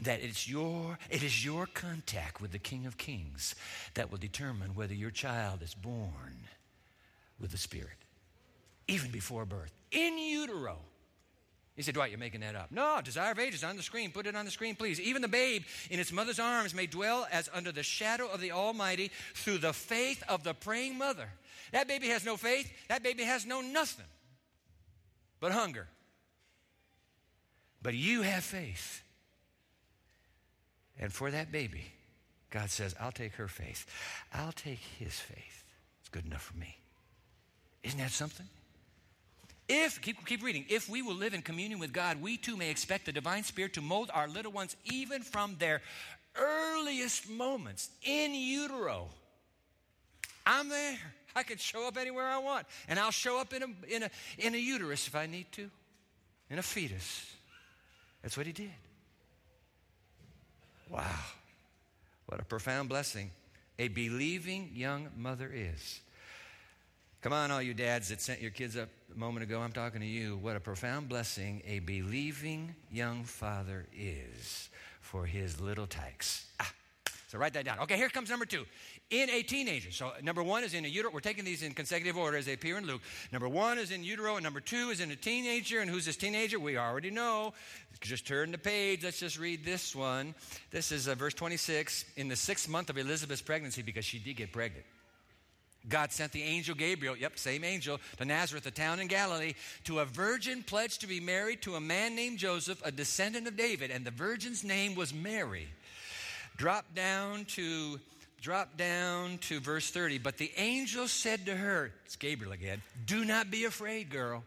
that 0.01 0.21
it's 0.21 0.47
your 0.47 0.97
it 1.09 1.23
is 1.23 1.43
your 1.43 1.65
contact 1.65 2.41
with 2.41 2.51
the 2.51 2.59
King 2.59 2.85
of 2.85 2.97
Kings 2.97 3.55
that 3.93 4.11
will 4.11 4.17
determine 4.17 4.75
whether 4.75 4.93
your 4.93 5.11
child 5.11 5.61
is 5.61 5.73
born 5.73 6.47
with 7.39 7.51
the 7.51 7.57
Spirit, 7.57 7.97
even 8.87 9.11
before 9.11 9.45
birth, 9.45 9.73
in 9.91 10.17
utero. 10.17 10.77
He 11.75 11.83
said, 11.83 11.93
Dwight, 11.93 12.11
you're 12.11 12.19
making 12.19 12.41
that 12.41 12.57
up. 12.57 12.71
No, 12.71 12.99
Desire 13.01 13.31
of 13.31 13.39
Ages 13.39 13.63
on 13.63 13.77
the 13.77 13.83
screen. 13.83 14.11
Put 14.11 14.27
it 14.27 14.35
on 14.35 14.43
the 14.43 14.51
screen, 14.51 14.75
please. 14.75 14.99
Even 14.99 15.21
the 15.21 15.29
babe 15.29 15.63
in 15.89 15.97
its 15.97 16.11
mother's 16.11 16.37
arms 16.37 16.75
may 16.75 16.87
dwell 16.87 17.25
as 17.31 17.49
under 17.53 17.71
the 17.71 17.83
shadow 17.83 18.27
of 18.27 18.41
the 18.41 18.51
Almighty 18.51 19.11
through 19.33 19.59
the 19.59 19.71
faith 19.71 20.21
of 20.27 20.43
the 20.43 20.53
praying 20.53 20.97
mother. 20.97 21.29
That 21.71 21.87
baby 21.87 22.09
has 22.09 22.25
no 22.25 22.35
faith. 22.35 22.69
That 22.89 23.01
baby 23.01 23.23
has 23.23 23.45
no 23.45 23.61
nothing 23.61 24.03
but 25.39 25.53
hunger. 25.53 25.87
But 27.81 27.93
you 27.93 28.23
have 28.23 28.43
faith. 28.43 29.01
And 30.99 31.13
for 31.13 31.31
that 31.31 31.51
baby, 31.51 31.85
God 32.49 32.69
says, 32.69 32.95
I'll 32.99 33.11
take 33.11 33.33
her 33.35 33.47
faith. 33.47 33.85
I'll 34.33 34.51
take 34.51 34.79
his 34.99 35.13
faith. 35.13 35.63
It's 36.01 36.09
good 36.09 36.25
enough 36.25 36.43
for 36.43 36.57
me. 36.57 36.77
Isn't 37.83 37.99
that 37.99 38.11
something? 38.11 38.47
If, 39.67 40.01
keep, 40.01 40.25
keep 40.25 40.43
reading, 40.43 40.65
if 40.67 40.89
we 40.89 41.01
will 41.01 41.15
live 41.15 41.33
in 41.33 41.43
communion 41.43 41.79
with 41.79 41.93
God, 41.93 42.21
we 42.21 42.37
too 42.37 42.57
may 42.57 42.71
expect 42.71 43.05
the 43.05 43.11
divine 43.11 43.43
spirit 43.43 43.73
to 43.75 43.81
mold 43.81 44.09
our 44.13 44.27
little 44.27 44.51
ones 44.51 44.75
even 44.85 45.21
from 45.21 45.55
their 45.59 45.81
earliest 46.35 47.29
moments 47.29 47.89
in 48.03 48.33
utero. 48.33 49.07
I'm 50.45 50.69
there. 50.69 50.97
I 51.35 51.43
can 51.43 51.57
show 51.57 51.87
up 51.87 51.97
anywhere 51.97 52.25
I 52.25 52.39
want. 52.39 52.65
And 52.87 52.97
I'll 52.99 53.11
show 53.11 53.39
up 53.39 53.53
in 53.53 53.61
a, 53.61 53.95
in 53.95 54.03
a, 54.03 54.09
in 54.39 54.55
a 54.55 54.57
uterus 54.57 55.07
if 55.07 55.15
I 55.15 55.27
need 55.27 55.45
to, 55.53 55.69
in 56.49 56.57
a 56.57 56.63
fetus. 56.63 57.31
That's 58.23 58.35
what 58.35 58.47
he 58.47 58.51
did. 58.51 58.71
Wow. 60.89 61.03
What 62.25 62.39
a 62.39 62.45
profound 62.45 62.89
blessing 62.89 63.31
a 63.79 63.87
believing 63.87 64.71
young 64.73 65.07
mother 65.15 65.49
is. 65.53 66.01
Come 67.21 67.33
on, 67.33 67.49
all 67.49 67.61
you 67.61 67.73
dads 67.73 68.09
that 68.09 68.21
sent 68.21 68.41
your 68.41 68.51
kids 68.51 68.77
up 68.77 68.89
a 69.13 69.17
moment 69.17 69.43
ago, 69.43 69.61
I'm 69.61 69.71
talking 69.71 70.01
to 70.01 70.07
you. 70.07 70.37
What 70.37 70.55
a 70.55 70.59
profound 70.59 71.09
blessing 71.09 71.61
a 71.65 71.79
believing 71.79 72.75
young 72.91 73.23
father 73.23 73.87
is 73.97 74.69
for 75.01 75.25
his 75.25 75.59
little 75.59 75.87
tykes. 75.87 76.45
Ah, 76.59 76.71
so 77.29 77.37
write 77.37 77.53
that 77.53 77.63
down. 77.63 77.77
Okay, 77.81 77.95
here 77.95 78.09
comes 78.09 78.31
number 78.31 78.45
two. 78.45 78.65
In 79.11 79.29
a 79.29 79.43
teenager. 79.43 79.91
So 79.91 80.11
number 80.23 80.41
one 80.41 80.63
is 80.63 80.73
in 80.73 80.83
a 80.83 80.87
utero. 80.87 81.11
We're 81.13 81.19
taking 81.19 81.45
these 81.45 81.61
in 81.61 81.75
consecutive 81.75 82.17
order 82.17 82.37
as 82.37 82.47
they 82.47 82.53
appear 82.53 82.75
in 82.79 82.87
Luke. 82.87 83.01
Number 83.31 83.47
one 83.47 83.77
is 83.77 83.91
in 83.91 84.03
utero, 84.03 84.37
and 84.37 84.43
number 84.43 84.59
two 84.59 84.89
is 84.89 84.99
in 84.99 85.11
a 85.11 85.15
teenager. 85.15 85.79
And 85.79 85.91
who's 85.91 86.05
this 86.05 86.17
teenager? 86.17 86.57
We 86.57 86.77
already 86.77 87.11
know. 87.11 87.53
Just 88.01 88.25
turn 88.25 88.51
the 88.51 88.57
page. 88.57 89.03
Let's 89.03 89.19
just 89.19 89.37
read 89.37 89.63
this 89.63 89.95
one. 89.95 90.33
This 90.71 90.91
is 90.91 91.07
uh, 91.07 91.13
verse 91.13 91.35
26. 91.35 92.03
In 92.17 92.29
the 92.29 92.35
sixth 92.35 92.67
month 92.67 92.89
of 92.89 92.97
Elizabeth's 92.97 93.43
pregnancy, 93.43 93.83
because 93.83 94.05
she 94.05 94.17
did 94.17 94.35
get 94.35 94.51
pregnant. 94.51 94.85
God 95.87 96.11
sent 96.11 96.31
the 96.31 96.43
angel 96.43 96.75
Gabriel, 96.75 97.15
yep, 97.15 97.37
same 97.37 97.63
angel, 97.63 97.99
to 98.17 98.25
Nazareth, 98.25 98.65
a 98.65 98.71
town 98.71 98.99
in 98.99 99.07
Galilee, 99.07 99.53
to 99.85 99.99
a 99.99 100.05
virgin 100.05 100.63
pledged 100.63 101.01
to 101.01 101.07
be 101.07 101.19
married 101.19 101.61
to 101.61 101.75
a 101.75 101.79
man 101.79 102.15
named 102.15 102.39
Joseph, 102.39 102.81
a 102.83 102.91
descendant 102.91 103.47
of 103.47 103.55
David, 103.55 103.89
and 103.91 104.03
the 104.03 104.11
virgin's 104.11 104.63
name 104.63 104.95
was 104.95 105.13
Mary. 105.13 105.67
Drop 106.59 106.93
down 106.93 107.45
to 107.45 108.01
drop 108.41 108.75
down 108.75 109.37
to 109.37 109.61
verse 109.61 109.89
30. 109.91 110.17
But 110.17 110.37
the 110.37 110.51
angel 110.57 111.07
said 111.07 111.45
to 111.45 111.55
her, 111.55 111.93
it's 112.05 112.17
Gabriel 112.17 112.51
again, 112.51 112.81
do 113.05 113.23
not 113.23 113.49
be 113.49 113.63
afraid, 113.63 114.09
girl. 114.09 114.43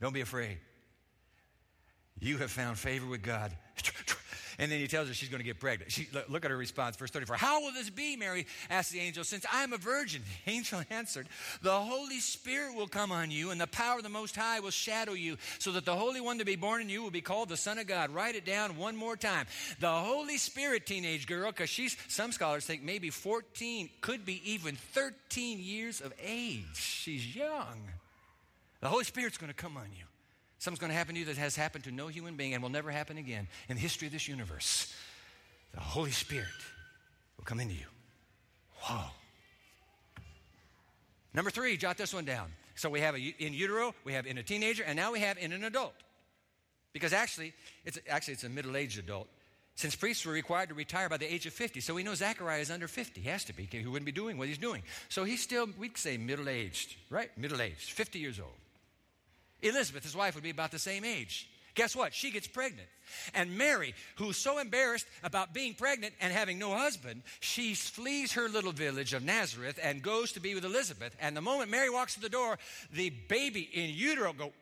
Don't 0.00 0.14
be 0.14 0.22
afraid. 0.22 0.56
You 2.20 2.38
have 2.38 2.50
found 2.50 2.78
favor 2.78 3.06
with 3.06 3.22
God. 3.22 3.52
And 4.58 4.70
then 4.70 4.78
he 4.78 4.86
tells 4.86 5.08
her 5.08 5.14
she's 5.14 5.28
going 5.28 5.40
to 5.40 5.44
get 5.44 5.58
pregnant. 5.58 5.90
She, 5.90 6.08
look 6.28 6.44
at 6.44 6.50
her 6.50 6.56
response, 6.56 6.96
verse 6.96 7.10
34. 7.10 7.36
How 7.36 7.62
will 7.62 7.72
this 7.72 7.90
be, 7.90 8.16
Mary? 8.16 8.46
asked 8.70 8.92
the 8.92 9.00
angel, 9.00 9.24
since 9.24 9.44
I 9.52 9.62
am 9.64 9.72
a 9.72 9.78
virgin. 9.78 10.22
The 10.44 10.52
angel 10.52 10.82
answered, 10.90 11.28
The 11.62 11.72
Holy 11.72 12.20
Spirit 12.20 12.74
will 12.74 12.86
come 12.86 13.12
on 13.12 13.30
you, 13.30 13.50
and 13.50 13.60
the 13.60 13.66
power 13.66 13.98
of 13.98 14.02
the 14.02 14.08
Most 14.08 14.36
High 14.36 14.60
will 14.60 14.70
shadow 14.70 15.12
you, 15.12 15.38
so 15.58 15.72
that 15.72 15.84
the 15.84 15.96
Holy 15.96 16.20
One 16.20 16.38
to 16.38 16.44
be 16.44 16.56
born 16.56 16.82
in 16.82 16.88
you 16.88 17.02
will 17.02 17.10
be 17.10 17.20
called 17.20 17.48
the 17.48 17.56
Son 17.56 17.78
of 17.78 17.86
God. 17.86 18.10
Write 18.10 18.34
it 18.34 18.44
down 18.44 18.76
one 18.76 18.94
more 18.94 19.16
time. 19.16 19.46
The 19.80 19.90
Holy 19.90 20.36
Spirit, 20.36 20.86
teenage 20.86 21.26
girl, 21.26 21.50
because 21.50 21.70
she's, 21.70 21.96
some 22.08 22.32
scholars 22.32 22.66
think 22.66 22.82
maybe 22.82 23.10
14, 23.10 23.88
could 24.00 24.24
be 24.26 24.42
even 24.50 24.76
13 24.76 25.60
years 25.60 26.00
of 26.00 26.12
age. 26.22 26.64
She's 26.74 27.34
young. 27.34 27.80
The 28.80 28.88
Holy 28.88 29.04
Spirit's 29.04 29.38
going 29.38 29.52
to 29.52 29.56
come 29.56 29.76
on 29.76 29.86
you. 29.96 30.04
Something's 30.64 30.80
going 30.80 30.92
to 30.92 30.96
happen 30.96 31.12
to 31.12 31.20
you 31.20 31.26
that 31.26 31.36
has 31.36 31.54
happened 31.56 31.84
to 31.84 31.92
no 31.92 32.08
human 32.08 32.36
being 32.36 32.54
and 32.54 32.62
will 32.62 32.70
never 32.70 32.90
happen 32.90 33.18
again 33.18 33.48
in 33.68 33.76
the 33.76 33.82
history 33.82 34.06
of 34.06 34.14
this 34.14 34.26
universe. 34.26 34.94
The 35.74 35.80
Holy 35.80 36.10
Spirit 36.10 36.46
will 37.36 37.44
come 37.44 37.60
into 37.60 37.74
you. 37.74 37.84
Whoa. 38.76 39.02
Number 41.34 41.50
three, 41.50 41.76
jot 41.76 41.98
this 41.98 42.14
one 42.14 42.24
down. 42.24 42.50
So 42.76 42.88
we 42.88 43.00
have 43.00 43.14
a, 43.14 43.18
in 43.18 43.52
utero, 43.52 43.94
we 44.04 44.14
have 44.14 44.24
in 44.26 44.38
a 44.38 44.42
teenager, 44.42 44.84
and 44.84 44.96
now 44.96 45.12
we 45.12 45.20
have 45.20 45.36
in 45.36 45.52
an 45.52 45.64
adult. 45.64 45.92
Because 46.94 47.12
actually, 47.12 47.52
it's 47.84 47.98
actually 48.08 48.32
it's 48.32 48.44
a 48.44 48.48
middle-aged 48.48 48.98
adult. 48.98 49.28
Since 49.74 49.96
priests 49.96 50.24
were 50.24 50.32
required 50.32 50.70
to 50.70 50.74
retire 50.74 51.10
by 51.10 51.18
the 51.18 51.30
age 51.30 51.44
of 51.44 51.52
50, 51.52 51.80
so 51.80 51.92
we 51.92 52.02
know 52.02 52.14
Zachariah 52.14 52.60
is 52.60 52.70
under 52.70 52.88
50. 52.88 53.20
He 53.20 53.28
has 53.28 53.44
to 53.44 53.52
be. 53.52 53.68
He 53.70 53.84
wouldn't 53.84 54.06
be 54.06 54.12
doing 54.12 54.38
what 54.38 54.48
he's 54.48 54.56
doing. 54.56 54.82
So 55.10 55.24
he's 55.24 55.42
still, 55.42 55.68
we'd 55.76 55.98
say, 55.98 56.16
middle-aged, 56.16 56.96
right? 57.10 57.28
Middle-aged, 57.36 57.90
50 57.90 58.18
years 58.18 58.40
old. 58.40 58.54
Elizabeth, 59.64 60.04
his 60.04 60.16
wife, 60.16 60.34
would 60.34 60.44
be 60.44 60.50
about 60.50 60.70
the 60.70 60.78
same 60.78 61.04
age. 61.04 61.48
Guess 61.74 61.96
what? 61.96 62.14
She 62.14 62.30
gets 62.30 62.46
pregnant. 62.46 62.88
And 63.34 63.58
Mary, 63.58 63.94
who's 64.16 64.36
so 64.36 64.58
embarrassed 64.58 65.06
about 65.24 65.52
being 65.52 65.74
pregnant 65.74 66.14
and 66.20 66.32
having 66.32 66.58
no 66.58 66.76
husband, 66.76 67.22
she 67.40 67.74
flees 67.74 68.32
her 68.34 68.48
little 68.48 68.72
village 68.72 69.12
of 69.12 69.24
Nazareth 69.24 69.78
and 69.82 70.00
goes 70.00 70.32
to 70.32 70.40
be 70.40 70.54
with 70.54 70.64
Elizabeth. 70.64 71.14
And 71.20 71.36
the 71.36 71.40
moment 71.40 71.70
Mary 71.70 71.90
walks 71.90 72.14
to 72.14 72.20
the 72.20 72.28
door, 72.28 72.58
the 72.92 73.10
baby 73.10 73.68
in 73.72 73.90
utero 73.90 74.32
go, 74.32 74.52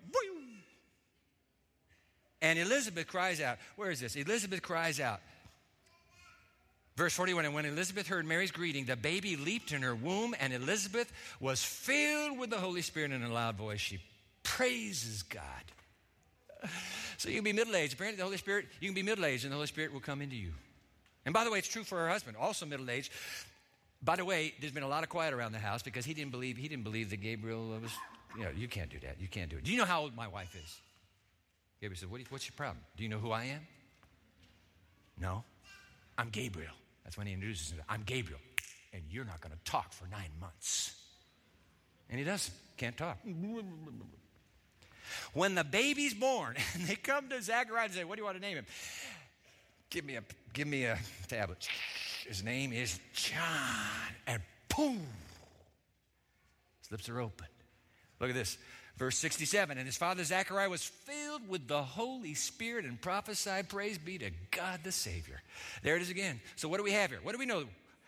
and 2.41 2.59
Elizabeth 2.59 3.07
cries 3.07 3.41
out. 3.41 3.59
Where 3.77 3.91
is 3.91 4.01
this? 4.01 4.17
Elizabeth 4.17 4.63
cries 4.63 4.99
out. 4.99 5.21
Verse 6.97 7.15
41 7.15 7.45
And 7.45 7.55
when 7.55 7.67
Elizabeth 7.67 8.09
heard 8.09 8.27
Mary's 8.27 8.51
greeting, 8.51 8.87
the 8.87 8.97
baby 8.97 9.37
leaped 9.37 9.73
in 9.73 9.83
her 9.83 9.95
womb, 9.95 10.35
and 10.41 10.53
Elizabeth 10.53 11.13
was 11.41 11.63
filled 11.63 12.39
with 12.39 12.51
the 12.51 12.59
Holy 12.59 12.83
Spirit. 12.83 13.13
In 13.13 13.23
a 13.23 13.33
loud 13.33 13.57
voice, 13.57 13.81
she 13.81 14.01
praises 14.57 15.23
God. 15.23 15.43
So 17.17 17.29
you 17.29 17.37
can 17.37 17.45
be 17.45 17.53
middle 17.53 17.75
aged. 17.75 17.95
Apparently, 17.95 18.19
the 18.19 18.25
Holy 18.25 18.37
Spirit, 18.37 18.67
you 18.81 18.89
can 18.89 18.95
be 18.95 19.03
middle 19.03 19.25
aged 19.25 19.45
and 19.45 19.53
the 19.53 19.57
Holy 19.57 19.67
Spirit 19.67 19.93
will 19.93 20.01
come 20.01 20.23
into 20.23 20.37
you. 20.37 20.53
And 21.25 21.33
by 21.33 21.45
the 21.45 21.51
way, 21.51 21.59
it's 21.59 21.69
true 21.69 21.85
for 21.85 21.99
her 21.99 22.09
husband, 22.09 22.37
also 22.37 22.67
middle 22.67 22.89
aged. 22.91 23.13
By 24.03 24.17
the 24.17 24.25
way, 24.25 24.55
there's 24.61 24.73
been 24.73 24.83
a 24.83 24.89
lot 24.89 25.03
of 25.05 25.09
quiet 25.09 25.33
around 25.33 25.53
the 25.53 25.59
house 25.59 25.83
because 25.83 26.05
he 26.05 26.15
didn't 26.15 26.33
believe 26.33 26.57
he 26.57 26.69
didn't 26.69 26.85
believe 26.85 27.11
that 27.11 27.21
Gabriel 27.21 27.69
was. 27.81 27.93
You 28.37 28.45
know, 28.45 28.51
you 28.57 28.67
can't 28.69 28.91
do 28.91 28.99
that. 29.01 29.17
You 29.21 29.29
can't 29.29 29.51
do 29.51 29.57
it. 29.57 29.65
Do 29.65 29.71
you 29.71 29.79
know 29.79 29.85
how 29.85 30.03
old 30.03 30.17
my 30.17 30.29
wife 30.29 30.55
is? 30.55 30.81
Gabriel 31.81 31.99
said, 31.99 32.11
what 32.11 32.21
you, 32.21 32.27
"What's 32.31 32.47
your 32.47 32.55
problem? 32.57 32.85
Do 32.97 33.03
you 33.03 33.09
know 33.09 33.19
who 33.19 33.31
I 33.31 33.45
am?" 33.45 33.61
No, 35.21 35.45
I'm 36.19 36.31
Gabriel. 36.31 36.75
That's 37.05 37.17
when 37.17 37.27
he 37.27 37.33
introduces 37.33 37.69
himself. 37.69 37.87
I'm 37.89 38.03
Gabriel, 38.05 38.41
and 38.93 39.03
you're 39.11 39.25
not 39.25 39.41
going 39.41 39.53
to 39.53 39.71
talk 39.71 39.93
for 39.93 40.07
nine 40.09 40.31
months. 40.41 40.95
And 42.11 42.19
he 42.19 42.25
doesn't. 42.25 42.55
Can't 42.77 42.97
talk. 42.97 43.19
When 45.33 45.55
the 45.55 45.65
baby's 45.65 46.15
born 46.15 46.57
and 46.75 46.85
they 46.85 46.97
come 46.97 47.29
to 47.29 47.43
Zachariah 47.43 47.85
and 47.85 47.95
say, 47.95 48.05
What 48.05 48.17
do 48.17 48.21
you 48.21 48.27
want 48.27 48.37
to 48.37 48.43
name 48.43 48.57
him? 48.57 48.67
Give 49.91 50.05
me 50.05 50.17
a, 50.17 50.23
give 50.53 50.67
me 50.67 50.85
a 50.85 50.99
tablet. 51.29 51.69
His 52.27 52.43
name 52.43 52.73
is 52.73 52.99
John. 53.13 54.15
And 54.27 54.43
boom. 54.75 55.07
His 56.83 56.91
lips 56.91 57.09
are 57.09 57.21
open. 57.21 57.47
Look 58.21 58.31
at 58.31 58.37
this. 58.37 58.57
Verse 58.97 59.19
67 59.19 59.77
And 59.77 59.87
his 59.87 59.97
father 59.97 60.23
Zachariah 60.23 60.71
was 60.71 60.85
filled 60.85 61.49
with 61.49 61.67
the 61.67 61.83
Holy 61.83 62.35
Spirit 62.35 62.85
and 62.85 63.01
prophesied, 63.01 63.69
Praise 63.69 63.99
be 63.99 64.19
to 64.19 64.31
God 64.51 64.81
the 64.85 64.93
Savior. 64.93 65.43
There 65.83 65.97
it 65.97 66.03
is 66.03 66.11
again. 66.11 66.41
So, 66.57 66.69
what 66.69 66.77
do 66.77 66.85
we 66.85 66.93
have 66.93 67.11
here? 67.11 67.21
What 67.23 67.33
do 67.33 67.39
we 67.39 67.47
know? 67.47 67.65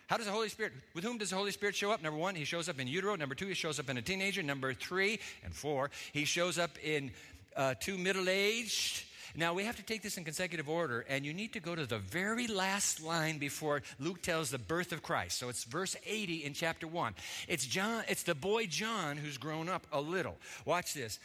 How 0.07 0.17
does 0.17 0.25
the 0.27 0.31
Holy 0.31 0.49
Spirit, 0.49 0.73
with 0.93 1.03
whom 1.03 1.17
does 1.17 1.31
the 1.31 1.35
Holy 1.35 1.51
Spirit 1.51 1.75
show 1.75 1.91
up? 1.91 2.01
Number 2.01 2.19
one, 2.19 2.35
he 2.35 2.45
shows 2.45 2.69
up 2.69 2.79
in 2.79 2.87
utero. 2.87 3.15
Number 3.15 3.35
two, 3.35 3.47
he 3.47 3.53
shows 3.53 3.79
up 3.79 3.89
in 3.89 3.97
a 3.97 4.01
teenager. 4.01 4.43
Number 4.43 4.73
three 4.73 5.19
and 5.43 5.53
four, 5.53 5.89
he 6.13 6.25
shows 6.25 6.59
up 6.59 6.71
in 6.83 7.11
uh, 7.55 7.73
two 7.79 7.97
middle 7.97 8.29
aged 8.29 9.05
now, 9.37 9.53
we 9.53 9.65
have 9.65 9.75
to 9.75 9.83
take 9.83 10.01
this 10.01 10.17
in 10.17 10.23
consecutive 10.23 10.69
order, 10.69 11.05
and 11.09 11.25
you 11.25 11.33
need 11.33 11.53
to 11.53 11.59
go 11.59 11.75
to 11.75 11.85
the 11.85 11.97
very 11.97 12.47
last 12.47 13.01
line 13.01 13.37
before 13.37 13.81
Luke 13.99 14.21
tells 14.21 14.49
the 14.49 14.57
birth 14.57 14.93
of 14.93 15.03
Christ. 15.03 15.37
So 15.37 15.49
it's 15.49 15.65
verse 15.65 15.95
80 16.05 16.45
in 16.45 16.53
chapter 16.53 16.87
1. 16.87 17.13
It's 17.47 17.65
John, 17.65 18.03
it's 18.07 18.23
the 18.23 18.35
boy 18.35 18.65
John 18.65 19.17
who's 19.17 19.37
grown 19.37 19.67
up 19.67 19.85
a 19.91 19.99
little. 19.99 20.37
Watch 20.63 20.93
this. 20.93 21.19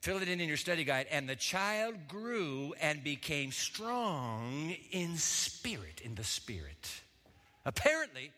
Fill 0.00 0.22
it 0.22 0.28
in 0.28 0.40
in 0.40 0.46
your 0.46 0.56
study 0.56 0.84
guide. 0.84 1.06
And 1.10 1.28
the 1.28 1.34
child 1.34 1.96
grew 2.06 2.74
and 2.80 3.02
became 3.02 3.50
strong 3.50 4.76
in 4.92 5.16
spirit, 5.16 6.00
in 6.04 6.14
the 6.14 6.24
spirit. 6.24 7.00
Apparently, 7.66 8.30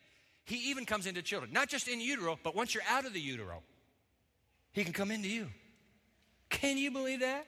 he 0.47 0.71
even 0.71 0.87
comes 0.87 1.07
into 1.07 1.23
children, 1.23 1.53
not 1.53 1.69
just 1.69 1.87
in 1.87 2.01
utero, 2.01 2.39
but 2.43 2.57
once 2.57 2.75
you're 2.75 2.83
out 2.89 3.05
of 3.05 3.13
the 3.13 3.21
utero, 3.21 3.63
he 4.73 4.83
can 4.83 4.95
come 4.95 5.11
into 5.11 5.29
you. 5.29 5.47
Can 6.49 6.79
you 6.79 6.91
believe 6.91 7.21
that? 7.21 7.47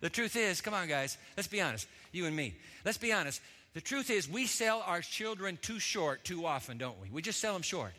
The 0.00 0.08
truth 0.08 0.36
is, 0.36 0.60
come 0.60 0.74
on, 0.74 0.86
guys, 0.86 1.18
let's 1.36 1.48
be 1.48 1.60
honest, 1.60 1.88
you 2.12 2.26
and 2.26 2.36
me. 2.36 2.54
Let's 2.84 2.96
be 2.96 3.12
honest. 3.12 3.42
The 3.74 3.80
truth 3.80 4.08
is, 4.08 4.28
we 4.28 4.46
sell 4.46 4.82
our 4.86 5.00
children 5.00 5.58
too 5.60 5.80
short 5.80 6.22
too 6.22 6.46
often, 6.46 6.78
don't 6.78 7.00
we? 7.02 7.10
We 7.10 7.22
just 7.22 7.40
sell 7.40 7.52
them 7.52 7.62
short. 7.62 7.92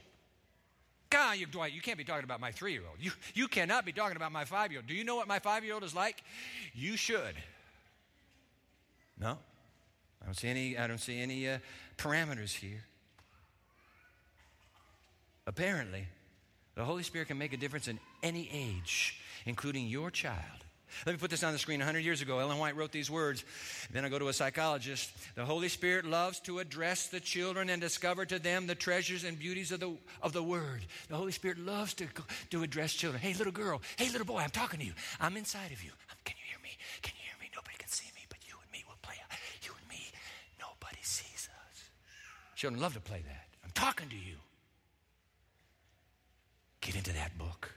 God, 1.09 1.37
you, 1.37 1.47
Dwight, 1.47 1.73
you 1.73 1.81
can't 1.81 1.97
be 1.97 2.05
talking 2.05 2.23
about 2.23 2.39
my 2.39 2.51
three 2.51 2.71
year 2.71 2.83
old. 2.87 2.97
You, 2.99 3.11
you 3.33 3.49
cannot 3.49 3.85
be 3.85 3.91
talking 3.91 4.15
about 4.15 4.31
my 4.31 4.45
five 4.45 4.71
year 4.71 4.79
old. 4.79 4.87
Do 4.87 4.93
you 4.93 5.03
know 5.03 5.17
what 5.17 5.27
my 5.27 5.39
five 5.39 5.65
year 5.65 5.73
old 5.73 5.83
is 5.83 5.93
like? 5.93 6.23
You 6.73 6.95
should. 6.95 7.35
No? 9.19 9.37
I 10.21 10.25
don't 10.25 10.35
see 10.35 10.47
any, 10.47 10.77
I 10.77 10.87
don't 10.87 10.99
see 10.99 11.19
any 11.19 11.47
uh, 11.49 11.57
parameters 11.97 12.51
here. 12.51 12.83
Apparently, 15.47 16.05
the 16.75 16.85
Holy 16.85 17.03
Spirit 17.03 17.27
can 17.27 17.37
make 17.37 17.53
a 17.53 17.57
difference 17.57 17.87
in 17.87 17.99
any 18.21 18.49
age, 18.53 19.19
including 19.45 19.87
your 19.87 20.11
child. 20.11 20.63
Let 21.05 21.13
me 21.13 21.19
put 21.19 21.29
this 21.29 21.43
on 21.43 21.53
the 21.53 21.59
screen. 21.59 21.79
100 21.79 21.99
years 21.99 22.21
ago, 22.21 22.39
Ellen 22.39 22.57
White 22.57 22.75
wrote 22.75 22.91
these 22.91 23.09
words. 23.09 23.43
Then 23.91 24.05
I 24.05 24.09
go 24.09 24.19
to 24.19 24.27
a 24.27 24.33
psychologist. 24.33 25.11
The 25.35 25.45
Holy 25.45 25.69
Spirit 25.69 26.05
loves 26.05 26.39
to 26.41 26.59
address 26.59 27.07
the 27.07 27.19
children 27.19 27.69
and 27.69 27.81
discover 27.81 28.25
to 28.25 28.39
them 28.39 28.67
the 28.67 28.75
treasures 28.75 29.23
and 29.23 29.37
beauties 29.37 29.71
of 29.71 29.79
the, 29.79 29.95
of 30.21 30.33
the 30.33 30.43
Word. 30.43 30.85
The 31.07 31.15
Holy 31.15 31.31
Spirit 31.31 31.59
loves 31.59 31.93
to, 31.95 32.07
to 32.51 32.63
address 32.63 32.93
children. 32.93 33.21
Hey, 33.21 33.33
little 33.33 33.53
girl. 33.53 33.81
Hey, 33.97 34.09
little 34.09 34.25
boy, 34.25 34.39
I'm 34.39 34.49
talking 34.49 34.79
to 34.79 34.85
you. 34.85 34.93
I'm 35.19 35.37
inside 35.37 35.71
of 35.71 35.83
you. 35.83 35.91
Can 36.25 36.35
you 36.37 36.45
hear 36.49 36.59
me? 36.63 36.77
Can 37.01 37.13
you 37.17 37.23
hear 37.25 37.39
me? 37.39 37.51
Nobody 37.55 37.75
can 37.77 37.89
see 37.89 38.09
me, 38.15 38.21
but 38.27 38.39
you 38.47 38.55
and 38.61 38.71
me 38.71 38.83
will 38.87 38.97
play. 39.01 39.15
You 39.63 39.71
and 39.79 39.87
me, 39.89 40.01
nobody 40.59 41.01
sees 41.01 41.49
us. 41.49 41.89
Children 42.59 42.81
love 42.81 42.93
to 42.95 42.99
play 42.99 43.23
that. 43.25 43.45
I'm 43.63 43.71
talking 43.73 44.09
to 44.09 44.17
you. 44.17 44.35
Get 46.81 46.97
into 46.97 47.13
that 47.13 47.37
book. 47.37 47.71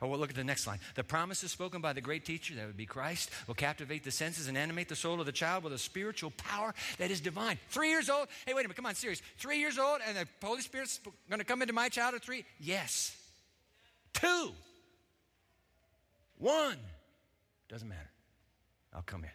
Oh, 0.00 0.06
well, 0.06 0.18
look 0.18 0.30
at 0.30 0.36
the 0.36 0.42
next 0.42 0.66
line. 0.66 0.78
The 0.94 1.04
promises 1.04 1.52
spoken 1.52 1.82
by 1.82 1.92
the 1.92 2.00
great 2.00 2.24
teacher, 2.24 2.54
that 2.54 2.66
would 2.66 2.78
be 2.78 2.86
Christ, 2.86 3.28
will 3.46 3.54
captivate 3.54 4.04
the 4.04 4.10
senses 4.10 4.48
and 4.48 4.56
animate 4.56 4.88
the 4.88 4.96
soul 4.96 5.20
of 5.20 5.26
the 5.26 5.32
child 5.32 5.64
with 5.64 5.74
a 5.74 5.78
spiritual 5.78 6.30
power 6.38 6.72
that 6.96 7.10
is 7.10 7.20
divine. 7.20 7.58
Three 7.68 7.90
years 7.90 8.08
old? 8.08 8.26
Hey, 8.46 8.54
wait 8.54 8.62
a 8.62 8.68
minute, 8.68 8.76
come 8.76 8.86
on, 8.86 8.94
serious. 8.94 9.20
Three 9.36 9.58
years 9.58 9.78
old 9.78 9.98
and 10.08 10.16
the 10.16 10.26
Holy 10.42 10.62
Spirit's 10.62 10.98
going 11.28 11.40
to 11.40 11.44
come 11.44 11.60
into 11.60 11.74
my 11.74 11.90
child 11.90 12.14
at 12.14 12.22
three? 12.22 12.46
Yes. 12.58 13.14
Two. 14.14 14.52
One. 16.38 16.78
Doesn't 17.68 17.86
matter. 17.86 18.10
I'll 18.94 19.02
come 19.02 19.24
in. 19.24 19.30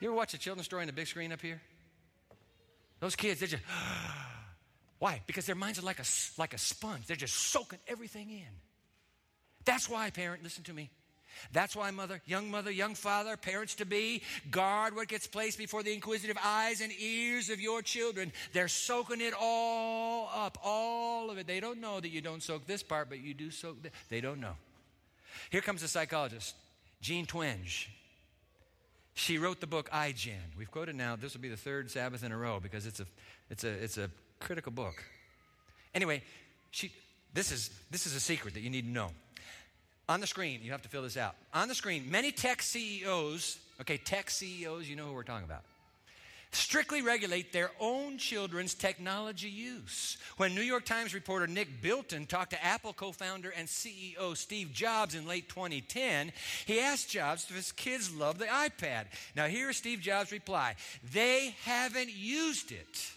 You 0.00 0.08
ever 0.08 0.16
watch 0.16 0.34
a 0.34 0.38
children's 0.38 0.66
story 0.66 0.82
on 0.82 0.88
the 0.88 0.92
big 0.92 1.06
screen 1.06 1.30
up 1.30 1.40
here? 1.40 1.60
Those 3.00 3.16
kids, 3.16 3.40
they 3.40 3.46
just, 3.46 3.62
why? 4.98 5.22
Because 5.26 5.46
their 5.46 5.56
minds 5.56 5.78
are 5.78 5.82
like 5.82 5.98
a, 5.98 6.04
like 6.38 6.54
a 6.54 6.58
sponge. 6.58 7.06
They're 7.06 7.16
just 7.16 7.34
soaking 7.34 7.80
everything 7.88 8.30
in. 8.30 8.52
That's 9.64 9.88
why, 9.88 10.10
parent, 10.10 10.42
listen 10.42 10.64
to 10.64 10.72
me. 10.72 10.90
That's 11.52 11.74
why, 11.74 11.90
mother, 11.90 12.20
young 12.26 12.50
mother, 12.50 12.70
young 12.70 12.94
father, 12.94 13.36
parents 13.36 13.76
to 13.76 13.86
be, 13.86 14.22
guard 14.50 14.94
what 14.94 15.08
gets 15.08 15.26
placed 15.26 15.58
before 15.58 15.82
the 15.82 15.92
inquisitive 15.92 16.36
eyes 16.42 16.80
and 16.80 16.92
ears 17.00 17.50
of 17.50 17.60
your 17.60 17.82
children. 17.82 18.32
They're 18.52 18.68
soaking 18.68 19.20
it 19.20 19.32
all 19.38 20.30
up, 20.34 20.58
all 20.62 21.30
of 21.30 21.38
it. 21.38 21.46
They 21.46 21.60
don't 21.60 21.80
know 21.80 22.00
that 22.00 22.10
you 22.10 22.20
don't 22.20 22.42
soak 22.42 22.66
this 22.66 22.82
part, 22.82 23.08
but 23.08 23.20
you 23.20 23.32
do 23.34 23.50
soak 23.50 23.82
this. 23.82 23.92
They 24.08 24.20
don't 24.20 24.40
know. 24.40 24.54
Here 25.50 25.60
comes 25.60 25.82
a 25.82 25.88
psychologist, 25.88 26.54
Jean 27.00 27.26
Twenge. 27.26 27.86
She 29.20 29.36
wrote 29.36 29.60
the 29.60 29.66
book 29.66 29.90
I, 29.92 30.12
iGen. 30.12 30.56
We've 30.56 30.70
quoted 30.70 30.94
now, 30.94 31.14
this 31.14 31.34
will 31.34 31.42
be 31.42 31.50
the 31.50 31.56
third 31.56 31.90
Sabbath 31.90 32.24
in 32.24 32.32
a 32.32 32.38
row 32.38 32.58
because 32.58 32.86
it's 32.86 33.00
a, 33.00 33.06
it's 33.50 33.64
a, 33.64 33.68
it's 33.68 33.98
a 33.98 34.08
critical 34.38 34.72
book. 34.72 35.04
Anyway, 35.94 36.22
she, 36.70 36.90
this, 37.34 37.52
is, 37.52 37.68
this 37.90 38.06
is 38.06 38.14
a 38.14 38.20
secret 38.20 38.54
that 38.54 38.60
you 38.60 38.70
need 38.70 38.86
to 38.86 38.90
know. 38.90 39.10
On 40.08 40.20
the 40.20 40.26
screen, 40.26 40.60
you 40.62 40.72
have 40.72 40.80
to 40.80 40.88
fill 40.88 41.02
this 41.02 41.18
out. 41.18 41.34
On 41.52 41.68
the 41.68 41.74
screen, 41.74 42.10
many 42.10 42.32
tech 42.32 42.62
CEOs, 42.62 43.58
okay, 43.82 43.98
tech 43.98 44.30
CEOs, 44.30 44.88
you 44.88 44.96
know 44.96 45.04
who 45.04 45.12
we're 45.12 45.22
talking 45.22 45.44
about, 45.44 45.64
strictly 46.52 47.02
regulate 47.02 47.52
their 47.52 47.70
own 47.78 48.18
children's 48.18 48.74
technology 48.74 49.48
use. 49.48 50.16
When 50.36 50.54
New 50.54 50.62
York 50.62 50.84
Times 50.84 51.14
reporter 51.14 51.46
Nick 51.46 51.82
Bilton 51.82 52.26
talked 52.26 52.50
to 52.50 52.64
Apple 52.64 52.92
co 52.92 53.12
founder 53.12 53.50
and 53.50 53.68
CEO 53.68 54.36
Steve 54.36 54.72
Jobs 54.72 55.14
in 55.14 55.26
late 55.26 55.48
2010, 55.48 56.32
he 56.66 56.80
asked 56.80 57.10
Jobs 57.10 57.46
if 57.48 57.56
his 57.56 57.72
kids 57.72 58.14
love 58.14 58.38
the 58.38 58.46
iPad. 58.46 59.06
Now, 59.36 59.46
here's 59.46 59.76
Steve 59.76 60.00
Jobs' 60.00 60.32
reply 60.32 60.76
They 61.12 61.54
haven't 61.64 62.10
used 62.10 62.72
it. 62.72 63.10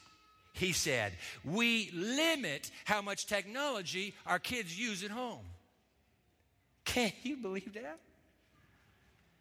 He 0.54 0.72
said, 0.72 1.14
We 1.44 1.90
limit 1.94 2.70
how 2.86 3.02
much 3.02 3.26
technology 3.26 4.14
our 4.26 4.40
kids 4.40 4.78
use 4.78 5.04
at 5.04 5.12
home. 5.12 5.46
Can 6.86 7.12
you 7.24 7.38
believe 7.38 7.74
that? 7.74 8.00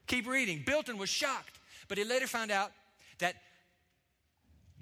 Keep 0.07 0.27
reading. 0.27 0.63
Bilton 0.65 0.99
was 0.99 1.09
shocked, 1.09 1.59
but 1.89 1.99
he 1.99 2.05
later 2.05 2.27
found 2.27 2.51
out 2.51 2.73
that 3.19 3.37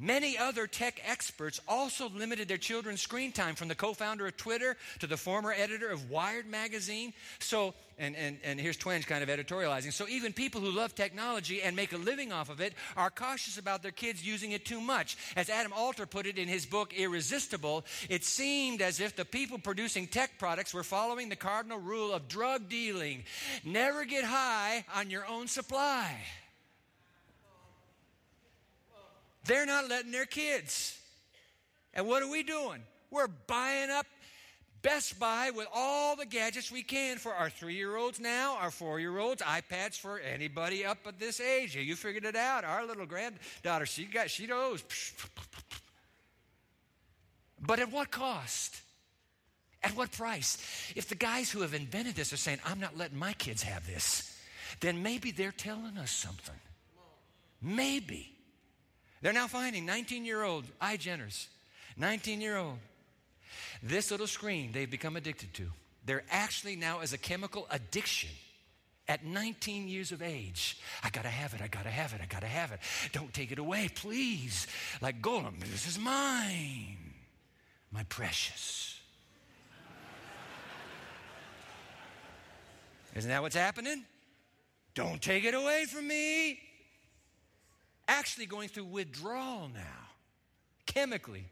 Many 0.02 0.38
other 0.38 0.66
tech 0.66 0.98
experts 1.06 1.60
also 1.68 2.08
limited 2.08 2.48
their 2.48 2.56
children's 2.56 3.02
screen 3.02 3.32
time, 3.32 3.54
from 3.54 3.68
the 3.68 3.74
co 3.74 3.92
founder 3.92 4.26
of 4.26 4.34
Twitter 4.38 4.78
to 5.00 5.06
the 5.06 5.18
former 5.18 5.52
editor 5.52 5.90
of 5.90 6.08
Wired 6.08 6.46
magazine. 6.46 7.12
So, 7.38 7.74
and, 7.98 8.16
and, 8.16 8.38
and 8.42 8.58
here's 8.58 8.78
Twenge 8.78 9.06
kind 9.06 9.22
of 9.22 9.28
editorializing. 9.28 9.92
So, 9.92 10.08
even 10.08 10.32
people 10.32 10.62
who 10.62 10.70
love 10.70 10.94
technology 10.94 11.60
and 11.60 11.76
make 11.76 11.92
a 11.92 11.98
living 11.98 12.32
off 12.32 12.48
of 12.48 12.62
it 12.62 12.72
are 12.96 13.10
cautious 13.10 13.58
about 13.58 13.82
their 13.82 13.92
kids 13.92 14.26
using 14.26 14.52
it 14.52 14.64
too 14.64 14.80
much. 14.80 15.18
As 15.36 15.50
Adam 15.50 15.74
Alter 15.74 16.06
put 16.06 16.24
it 16.24 16.38
in 16.38 16.48
his 16.48 16.64
book, 16.64 16.94
Irresistible, 16.94 17.84
it 18.08 18.24
seemed 18.24 18.80
as 18.80 19.00
if 19.00 19.14
the 19.16 19.26
people 19.26 19.58
producing 19.58 20.06
tech 20.06 20.38
products 20.38 20.72
were 20.72 20.82
following 20.82 21.28
the 21.28 21.36
cardinal 21.36 21.78
rule 21.78 22.14
of 22.14 22.26
drug 22.26 22.70
dealing 22.70 23.24
never 23.64 24.06
get 24.06 24.24
high 24.24 24.86
on 24.94 25.10
your 25.10 25.26
own 25.26 25.46
supply. 25.46 26.16
They're 29.44 29.66
not 29.66 29.88
letting 29.88 30.12
their 30.12 30.26
kids. 30.26 30.98
And 31.94 32.06
what 32.06 32.22
are 32.22 32.30
we 32.30 32.42
doing? 32.42 32.82
We're 33.10 33.26
buying 33.26 33.90
up 33.90 34.06
Best 34.82 35.18
Buy 35.18 35.50
with 35.54 35.66
all 35.74 36.16
the 36.16 36.24
gadgets 36.24 36.72
we 36.72 36.82
can 36.82 37.18
for 37.18 37.34
our 37.34 37.50
three 37.50 37.74
year 37.74 37.96
olds 37.96 38.18
now, 38.18 38.56
our 38.56 38.70
four 38.70 38.98
year 38.98 39.18
olds, 39.18 39.42
iPads 39.42 39.98
for 39.98 40.18
anybody 40.18 40.86
up 40.86 40.98
at 41.06 41.18
this 41.18 41.40
age. 41.40 41.76
You 41.76 41.96
figured 41.96 42.24
it 42.24 42.36
out. 42.36 42.64
Our 42.64 42.86
little 42.86 43.06
granddaughter, 43.06 43.84
she 43.84 44.04
got, 44.04 44.30
she 44.30 44.46
knows. 44.46 44.82
But 47.60 47.78
at 47.78 47.92
what 47.92 48.10
cost? 48.10 48.80
At 49.82 49.96
what 49.96 50.12
price? 50.12 50.58
If 50.96 51.08
the 51.08 51.14
guys 51.14 51.50
who 51.50 51.60
have 51.60 51.74
invented 51.74 52.14
this 52.14 52.32
are 52.32 52.38
saying, 52.38 52.58
I'm 52.64 52.80
not 52.80 52.96
letting 52.96 53.18
my 53.18 53.32
kids 53.34 53.62
have 53.62 53.86
this, 53.86 54.38
then 54.80 55.02
maybe 55.02 55.30
they're 55.30 55.52
telling 55.52 55.98
us 55.98 56.10
something. 56.10 56.54
Maybe. 57.60 58.32
They're 59.22 59.32
now 59.32 59.46
finding 59.46 59.84
19 59.84 60.24
year 60.24 60.42
old 60.42 60.64
iGeners, 60.80 61.46
19 61.96 62.40
year 62.40 62.56
old. 62.56 62.78
This 63.82 64.10
little 64.10 64.26
screen 64.26 64.72
they've 64.72 64.90
become 64.90 65.16
addicted 65.16 65.52
to. 65.54 65.66
They're 66.04 66.24
actually 66.30 66.76
now 66.76 67.00
as 67.00 67.12
a 67.12 67.18
chemical 67.18 67.66
addiction 67.70 68.30
at 69.08 69.24
19 69.24 69.88
years 69.88 70.12
of 70.12 70.22
age. 70.22 70.78
I 71.02 71.10
gotta 71.10 71.28
have 71.28 71.52
it, 71.52 71.60
I 71.60 71.68
gotta 71.68 71.90
have 71.90 72.14
it, 72.14 72.20
I 72.22 72.26
gotta 72.26 72.46
have 72.46 72.72
it. 72.72 72.80
Don't 73.12 73.32
take 73.34 73.52
it 73.52 73.58
away, 73.58 73.90
please. 73.94 74.66
Like 75.00 75.20
Gollum, 75.20 75.60
this 75.60 75.86
is 75.86 75.98
mine, 75.98 76.96
my 77.92 78.04
precious. 78.04 78.98
Isn't 83.14 83.28
that 83.28 83.42
what's 83.42 83.56
happening? 83.56 84.04
Don't 84.94 85.20
take 85.20 85.44
it 85.44 85.54
away 85.54 85.84
from 85.86 86.06
me 86.06 86.60
actually 88.10 88.46
going 88.46 88.68
through 88.68 88.84
withdrawal 88.84 89.70
now, 89.72 90.08
chemically. 90.86 91.44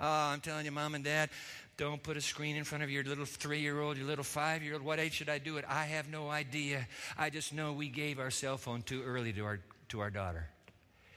Oh, 0.00 0.06
I'm 0.06 0.40
telling 0.40 0.64
you, 0.64 0.72
mom 0.72 0.94
and 0.94 1.04
dad, 1.04 1.30
don't 1.76 2.02
put 2.02 2.16
a 2.16 2.20
screen 2.20 2.56
in 2.56 2.64
front 2.64 2.82
of 2.82 2.90
your 2.90 3.04
little 3.04 3.24
three 3.24 3.60
year 3.60 3.80
old, 3.80 3.96
your 3.96 4.06
little 4.06 4.24
five 4.24 4.62
year 4.62 4.74
old. 4.74 4.82
What 4.82 4.98
age 4.98 5.12
should 5.12 5.28
I 5.28 5.38
do 5.38 5.58
it? 5.58 5.64
I 5.68 5.84
have 5.84 6.08
no 6.08 6.28
idea. 6.28 6.86
I 7.16 7.30
just 7.30 7.52
know 7.52 7.72
we 7.72 7.88
gave 7.88 8.18
our 8.18 8.30
cell 8.30 8.56
phone 8.56 8.82
too 8.82 9.02
early 9.04 9.32
to 9.34 9.44
our, 9.44 9.60
to 9.90 10.00
our 10.00 10.10
daughter. 10.10 10.48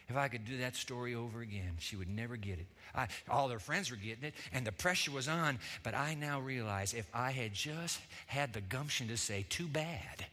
If 0.10 0.18
I 0.18 0.28
could 0.28 0.46
do 0.46 0.58
that 0.58 0.76
story 0.76 1.16
over 1.16 1.42
again, 1.42 1.78
she 1.80 1.96
would 1.96 2.10
never 2.10 2.36
get 2.36 2.60
it. 2.60 2.68
I, 2.94 3.08
all 3.30 3.48
their 3.48 3.60
friends 3.60 3.90
were 3.90 3.98
getting 3.98 4.26
it, 4.26 4.34
and 4.52 4.68
the 4.68 4.74
pressure 4.74 5.12
was 5.12 5.30
on. 5.30 5.58
But 5.84 5.96
I 5.96 6.16
now 6.16 6.42
realize 6.42 6.94
if 6.94 7.08
I 7.14 7.32
had 7.32 7.54
just 7.54 8.00
had 8.28 8.52
the 8.52 8.60
gumption 8.60 9.08
to 9.08 9.16
say, 9.16 9.46
too 9.48 9.68
bad, 9.68 10.26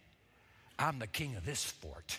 I'm 0.80 0.98
the 0.98 1.06
king 1.06 1.36
of 1.36 1.46
this 1.46 1.64
fort. 1.64 2.18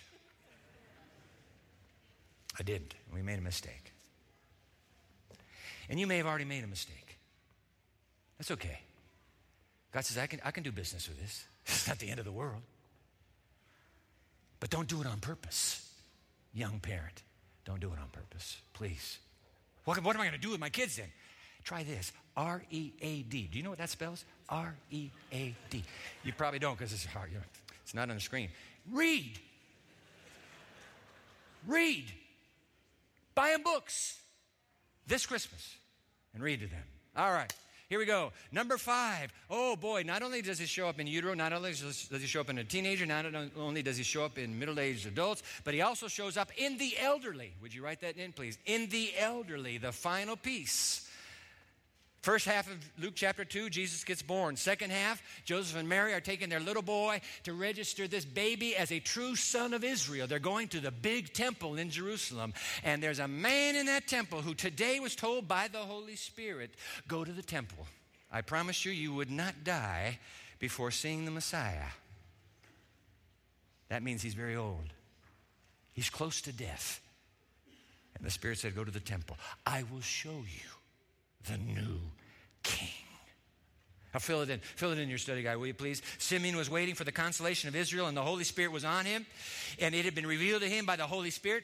I 2.59 2.63
didn't. 2.63 2.93
We 3.13 3.21
made 3.21 3.39
a 3.39 3.41
mistake. 3.41 3.93
And 5.89 5.99
you 5.99 6.05
may 6.05 6.17
have 6.17 6.27
already 6.27 6.45
made 6.45 6.63
a 6.63 6.67
mistake. 6.67 7.17
That's 8.37 8.51
okay. 8.51 8.79
God 9.91 10.05
says, 10.05 10.17
I 10.17 10.27
can, 10.27 10.39
I 10.43 10.51
can 10.51 10.63
do 10.63 10.71
business 10.71 11.07
with 11.07 11.19
this. 11.19 11.45
It's 11.65 11.87
not 11.87 11.99
the 11.99 12.09
end 12.09 12.19
of 12.19 12.25
the 12.25 12.31
world. 12.31 12.61
But 14.59 14.69
don't 14.69 14.87
do 14.87 15.01
it 15.01 15.07
on 15.07 15.19
purpose, 15.19 15.87
young 16.53 16.79
parent. 16.79 17.21
Don't 17.63 17.79
do 17.79 17.87
it 17.87 17.99
on 17.99 18.09
purpose, 18.11 18.57
please. 18.73 19.19
What, 19.85 20.03
what 20.03 20.15
am 20.15 20.21
I 20.21 20.25
going 20.25 20.39
to 20.39 20.41
do 20.41 20.49
with 20.49 20.59
my 20.59 20.69
kids 20.69 20.97
then? 20.97 21.07
Try 21.63 21.83
this 21.83 22.11
R 22.35 22.63
E 22.71 22.91
A 23.01 23.21
D. 23.21 23.47
Do 23.51 23.57
you 23.57 23.63
know 23.63 23.69
what 23.69 23.79
that 23.79 23.89
spells? 23.89 24.25
R 24.49 24.73
E 24.89 25.09
A 25.31 25.53
D. 25.69 25.83
You 26.23 26.33
probably 26.33 26.59
don't 26.59 26.77
because 26.77 26.91
it's 26.91 27.05
hard. 27.05 27.29
It's 27.83 27.93
not 27.93 28.09
on 28.09 28.15
the 28.15 28.21
screen. 28.21 28.49
Read. 28.91 29.37
Read. 31.67 32.05
Buy 33.39 33.51
them 33.51 33.63
books 33.63 34.19
this 35.07 35.25
Christmas 35.25 35.77
and 36.33 36.43
read 36.43 36.59
to 36.59 36.67
them. 36.67 36.83
All 37.15 37.31
right. 37.31 37.49
Here 37.87 37.97
we 37.97 38.03
go. 38.03 38.33
Number 38.51 38.77
five. 38.77 39.31
Oh 39.49 39.77
boy, 39.77 40.03
not 40.05 40.23
only 40.23 40.41
does 40.41 40.59
he 40.59 40.65
show 40.65 40.89
up 40.89 40.99
in 40.99 41.07
utero, 41.07 41.33
not 41.35 41.53
only 41.53 41.71
does 41.71 42.09
he 42.11 42.27
show 42.27 42.41
up 42.41 42.49
in 42.49 42.57
a 42.57 42.65
teenager, 42.65 43.05
not 43.05 43.25
only 43.57 43.81
does 43.81 43.95
he 43.95 44.03
show 44.03 44.25
up 44.25 44.37
in 44.37 44.59
middle 44.59 44.77
aged 44.77 45.07
adults, 45.07 45.41
but 45.63 45.73
he 45.73 45.79
also 45.79 46.09
shows 46.09 46.35
up 46.35 46.51
in 46.57 46.77
the 46.77 46.95
elderly. 46.99 47.53
Would 47.61 47.73
you 47.73 47.81
write 47.81 48.01
that 48.01 48.17
in, 48.17 48.33
please? 48.33 48.57
In 48.65 48.89
the 48.89 49.13
elderly, 49.17 49.77
the 49.77 49.93
final 49.93 50.35
piece. 50.35 51.08
First 52.21 52.45
half 52.45 52.69
of 52.69 52.77
Luke 52.97 53.13
chapter 53.15 53.45
2, 53.45 53.69
Jesus 53.69 54.03
gets 54.03 54.21
born. 54.21 54.57
Second 54.57 54.91
half, 54.91 55.21
Joseph 55.45 55.77
and 55.77 55.87
Mary 55.87 56.13
are 56.13 56.19
taking 56.19 56.49
their 56.49 56.59
little 56.59 56.81
boy 56.81 57.21
to 57.43 57.53
register 57.53 58.09
this 58.09 58.25
baby 58.25 58.75
as 58.75 58.91
a 58.91 58.99
true 58.99 59.37
son 59.37 59.73
of 59.73 59.85
Israel. 59.85 60.27
They're 60.27 60.39
going 60.39 60.67
to 60.69 60.81
the 60.81 60.91
big 60.91 61.33
temple 61.33 61.77
in 61.77 61.89
Jerusalem. 61.89 62.53
And 62.83 63.01
there's 63.01 63.19
a 63.19 63.27
man 63.27 63.77
in 63.77 63.85
that 63.85 64.07
temple 64.07 64.41
who 64.41 64.53
today 64.53 64.99
was 64.99 65.15
told 65.15 65.47
by 65.47 65.69
the 65.69 65.79
Holy 65.79 66.17
Spirit, 66.17 66.71
Go 67.07 67.23
to 67.23 67.31
the 67.31 67.41
temple. 67.41 67.87
I 68.29 68.41
promise 68.41 68.83
you, 68.83 68.91
you 68.91 69.13
would 69.13 69.31
not 69.31 69.63
die 69.63 70.19
before 70.59 70.91
seeing 70.91 71.23
the 71.23 71.31
Messiah. 71.31 71.87
That 73.87 74.03
means 74.03 74.21
he's 74.21 74.33
very 74.33 74.57
old, 74.57 74.93
he's 75.93 76.09
close 76.09 76.41
to 76.41 76.51
death. 76.51 77.01
And 78.17 78.27
the 78.27 78.31
Spirit 78.31 78.57
said, 78.57 78.75
Go 78.75 78.83
to 78.83 78.91
the 78.91 78.99
temple. 78.99 79.37
I 79.65 79.83
will 79.83 80.01
show 80.01 80.43
you 80.43 80.69
the 81.49 81.57
new 81.57 81.99
king. 82.63 82.89
Now 84.13 84.19
fill 84.19 84.41
it 84.41 84.49
in. 84.49 84.59
Fill 84.59 84.91
it 84.91 84.97
in 84.97 85.09
your 85.09 85.17
study 85.17 85.43
guide, 85.43 85.57
will 85.57 85.67
you 85.67 85.73
please? 85.73 86.01
Simeon 86.17 86.55
was 86.55 86.69
waiting 86.69 86.95
for 86.95 87.03
the 87.03 87.11
consolation 87.11 87.67
of 87.67 87.75
Israel, 87.75 88.07
and 88.07 88.17
the 88.17 88.23
Holy 88.23 88.43
Spirit 88.43 88.71
was 88.71 88.83
on 88.83 89.05
him, 89.05 89.25
and 89.79 89.93
it 89.93 90.05
had 90.05 90.15
been 90.15 90.25
revealed 90.25 90.61
to 90.61 90.69
him 90.69 90.85
by 90.85 90.95
the 90.95 91.05
Holy 91.05 91.29
Spirit 91.29 91.63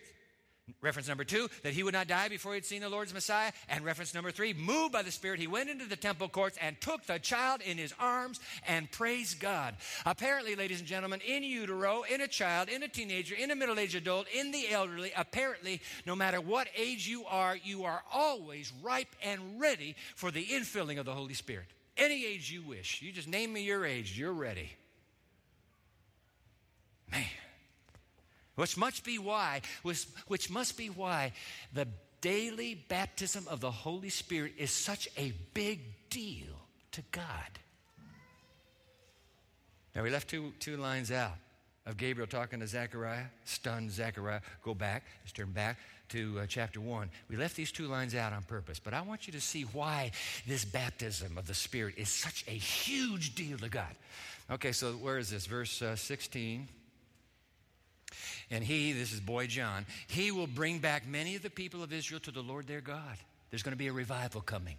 Reference 0.82 1.08
number 1.08 1.24
two, 1.24 1.48
that 1.62 1.74
he 1.74 1.84
would 1.84 1.94
not 1.94 2.08
die 2.08 2.28
before 2.28 2.54
he 2.54 2.58
had 2.58 2.66
seen 2.66 2.82
the 2.82 2.90
Lord's 2.90 3.14
Messiah. 3.14 3.52
And 3.70 3.86
reference 3.86 4.16
number 4.16 4.32
three, 4.32 4.54
moved 4.54 4.94
by 4.94 5.04
the 5.04 5.12
Spirit, 5.12 5.40
he 5.40 5.46
went 5.46 5.70
into 5.70 5.86
the 5.86 5.96
temple 5.96 6.28
courts 6.28 6.58
and 6.60 6.80
took 6.82 7.06
the 7.06 7.20
child 7.20 7.62
in 7.62 7.78
his 7.78 7.94
arms 8.00 8.40
and 8.68 8.92
praised 8.92 9.40
God. 9.40 9.76
Apparently, 10.08 10.56
ladies 10.56 10.80
and 10.80 10.88
gentlemen, 10.88 11.22
in 11.22 11.44
utero, 11.44 12.04
in 12.04 12.22
a 12.22 12.28
child, 12.28 12.68
in 12.70 12.82
a 12.82 12.88
teenager, 12.88 13.36
in 13.36 13.52
a 13.52 13.56
middle 13.56 13.78
aged 13.78 13.96
adult, 13.96 14.28
in 14.34 14.52
the 14.52 14.70
elderly, 14.72 15.12
apparently, 15.16 15.82
no 16.06 16.16
matter 16.16 16.42
what 16.42 16.68
age 16.76 17.08
you 17.08 17.26
are, 17.26 17.56
you 17.64 17.84
are 17.84 18.02
always 18.12 18.74
ripe 18.82 19.16
and 19.24 19.40
ready 19.60 19.96
for 20.16 20.32
the 20.32 20.46
infilling 20.46 21.00
of 21.00 21.06
the 21.06 21.14
Holy 21.14 21.36
Spirit. 21.36 21.68
Any 21.96 22.26
age 22.26 22.52
you 22.52 22.64
wish. 22.64 23.04
You 23.04 23.12
just 23.12 23.28
name 23.28 23.54
me 23.54 23.62
your 23.62 23.86
age, 23.86 24.18
you're 24.18 24.34
ready. 24.34 24.72
Man 27.12 27.24
which 28.56 28.78
must 28.78 29.04
be 29.04 29.20
why, 29.20 29.62
which, 29.84 30.06
which 30.28 30.50
must 30.50 30.78
be 30.78 30.90
why 30.90 31.34
the 31.74 31.88
daily 32.22 32.76
baptism 32.88 33.46
of 33.50 33.60
the 33.60 33.72
Holy 33.72 34.10
Spirit 34.10 34.54
is 34.58 34.72
such 34.72 35.08
a 35.18 35.34
big 35.54 35.80
deal 36.10 36.48
to 36.92 37.02
God. 37.12 37.60
Now, 39.96 40.04
we 40.04 40.10
left 40.10 40.30
two, 40.30 40.52
two 40.60 40.78
lines 40.78 41.12
out 41.12 41.36
of 41.86 41.98
Gabriel 41.98 42.28
talking 42.28 42.60
to 42.60 42.68
Zechariah, 42.68 43.26
stunned 43.46 43.92
Zechariah. 43.92 44.42
Go 44.64 44.74
back, 44.74 45.04
let's 45.22 45.32
turn 45.32 45.52
back 45.52 45.78
to 46.10 46.40
uh, 46.40 46.46
chapter 46.48 46.82
1. 46.82 47.10
We 47.30 47.38
left 47.38 47.56
these 47.56 47.72
two 47.72 47.88
lines 47.88 48.16
out 48.16 48.34
on 48.34 48.44
purpose, 48.44 48.80
but 48.80 48.94
I 48.94 49.02
want 49.02 49.28
you 49.28 49.34
to 49.34 49.42
see 49.42 49.64
why 49.64 50.12
this 50.48 50.66
baptism 50.66 51.38
of 51.38 51.48
the 51.48 51.54
Spirit 51.54 51.96
is 51.98 52.10
such 52.10 52.44
a 52.48 52.52
huge 52.52 53.36
deal 53.36 53.58
to 53.60 53.70
God. 53.70 53.96
Okay, 54.52 54.72
so 54.72 54.94
where 54.94 55.18
is 55.18 55.30
this? 55.30 55.46
Verse 55.46 55.82
uh, 55.82 55.96
16. 55.96 56.68
And 58.52 58.64
he, 58.64 58.92
this 58.92 59.12
is 59.12 59.20
boy 59.20 59.48
John, 59.48 59.86
he 60.08 60.32
will 60.32 60.48
bring 60.48 60.80
back 60.80 61.08
many 61.08 61.36
of 61.36 61.42
the 61.42 61.50
people 61.50 61.84
of 61.84 61.92
Israel 61.92 62.20
to 62.22 62.32
the 62.32 62.42
Lord 62.42 62.68
their 62.68 62.82
God. 62.82 63.18
There's 63.50 63.64
going 63.64 63.74
to 63.74 63.78
be 63.78 63.88
a 63.88 63.94
revival 63.94 64.42
coming. 64.42 64.78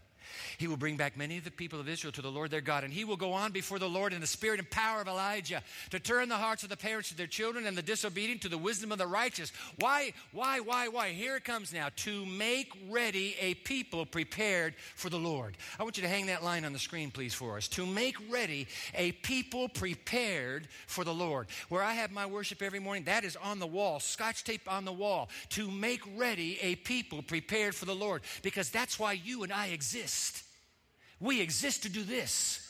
He 0.58 0.66
will 0.66 0.76
bring 0.76 0.96
back 0.96 1.16
many 1.16 1.38
of 1.38 1.44
the 1.44 1.50
people 1.50 1.80
of 1.80 1.88
Israel 1.88 2.12
to 2.12 2.22
the 2.22 2.30
Lord 2.30 2.50
their 2.50 2.60
God, 2.60 2.84
and 2.84 2.92
he 2.92 3.04
will 3.04 3.16
go 3.16 3.32
on 3.32 3.52
before 3.52 3.78
the 3.78 3.88
Lord 3.88 4.12
in 4.12 4.20
the 4.20 4.26
spirit 4.26 4.58
and 4.58 4.70
power 4.70 5.00
of 5.00 5.08
Elijah 5.08 5.62
to 5.90 6.00
turn 6.00 6.28
the 6.28 6.36
hearts 6.36 6.62
of 6.62 6.68
the 6.68 6.76
parents 6.76 7.10
to 7.10 7.16
their 7.16 7.26
children 7.26 7.66
and 7.66 7.76
the 7.76 7.82
disobedient 7.82 8.42
to 8.42 8.48
the 8.48 8.58
wisdom 8.58 8.92
of 8.92 8.98
the 8.98 9.06
righteous. 9.06 9.52
Why, 9.78 10.12
why, 10.32 10.60
why, 10.60 10.88
why? 10.88 11.10
Here 11.10 11.36
it 11.36 11.44
comes 11.44 11.72
now 11.72 11.88
to 11.96 12.26
make 12.26 12.72
ready 12.88 13.36
a 13.40 13.54
people 13.54 14.06
prepared 14.06 14.74
for 14.94 15.10
the 15.10 15.18
Lord. 15.18 15.56
I 15.78 15.82
want 15.82 15.96
you 15.96 16.02
to 16.02 16.08
hang 16.08 16.26
that 16.26 16.42
line 16.42 16.64
on 16.64 16.72
the 16.72 16.78
screen, 16.78 17.10
please, 17.10 17.34
for 17.34 17.56
us. 17.56 17.68
To 17.68 17.86
make 17.86 18.16
ready 18.30 18.66
a 18.94 19.12
people 19.12 19.68
prepared 19.68 20.68
for 20.86 21.04
the 21.04 21.14
Lord. 21.14 21.46
Where 21.68 21.82
I 21.82 21.94
have 21.94 22.10
my 22.10 22.26
worship 22.26 22.62
every 22.62 22.80
morning, 22.80 23.04
that 23.04 23.24
is 23.24 23.36
on 23.36 23.58
the 23.58 23.66
wall, 23.66 24.00
scotch 24.00 24.44
tape 24.44 24.70
on 24.70 24.84
the 24.84 24.92
wall. 24.92 25.28
To 25.50 25.70
make 25.70 26.02
ready 26.16 26.58
a 26.62 26.76
people 26.76 27.22
prepared 27.22 27.74
for 27.74 27.84
the 27.84 27.94
Lord, 27.94 28.22
because 28.42 28.70
that's 28.70 28.98
why 28.98 29.12
you 29.12 29.42
and 29.42 29.52
I 29.52 29.68
exist 29.68 30.15
exist. 30.16 30.42
We 31.20 31.40
exist 31.40 31.82
to 31.84 31.88
do 31.88 32.02
this. 32.02 32.62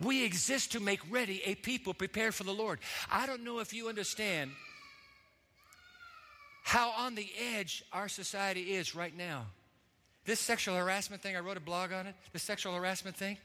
We 0.00 0.24
exist 0.24 0.72
to 0.72 0.80
make 0.80 1.00
ready 1.10 1.42
a 1.44 1.54
people 1.54 1.92
prepared 1.94 2.34
for 2.34 2.44
the 2.44 2.52
Lord. 2.52 2.78
I 3.10 3.26
don't 3.26 3.44
know 3.44 3.58
if 3.58 3.74
you 3.74 3.88
understand 3.88 4.50
how 6.64 6.90
on 6.90 7.14
the 7.14 7.28
edge 7.54 7.84
our 7.92 8.08
society 8.08 8.74
is 8.74 8.94
right 8.94 9.16
now. 9.16 9.46
This 10.24 10.40
sexual 10.40 10.76
harassment 10.76 11.22
thing, 11.22 11.36
I 11.36 11.40
wrote 11.40 11.56
a 11.56 11.60
blog 11.60 11.92
on 11.92 12.06
it. 12.06 12.14
The 12.32 12.38
sexual 12.38 12.74
harassment 12.74 13.16
thing, 13.16 13.36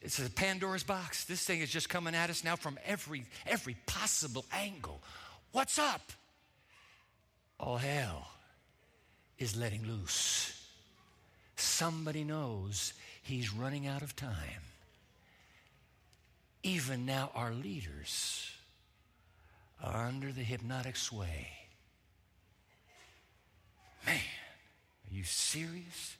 it's 0.00 0.18
a 0.18 0.30
Pandora's 0.30 0.84
box. 0.84 1.24
This 1.24 1.44
thing 1.44 1.60
is 1.60 1.70
just 1.70 1.88
coming 1.88 2.14
at 2.14 2.30
us 2.30 2.44
now 2.44 2.56
from 2.56 2.78
every 2.84 3.24
every 3.46 3.76
possible 3.86 4.44
angle. 4.52 5.00
What's 5.52 5.78
up? 5.78 6.12
All 7.58 7.76
hell 7.78 8.28
is 9.38 9.56
letting 9.56 9.86
loose 9.86 10.59
somebody 11.80 12.24
knows 12.24 12.92
he's 13.22 13.54
running 13.54 13.86
out 13.86 14.02
of 14.02 14.14
time. 14.14 14.62
Even 16.62 17.06
now, 17.06 17.30
our 17.34 17.52
leaders 17.52 18.52
are 19.82 20.06
under 20.06 20.30
the 20.30 20.42
hypnotic 20.42 20.94
sway. 20.94 21.48
Man, 24.04 24.16
are 24.16 25.14
you 25.14 25.24
serious? 25.24 26.18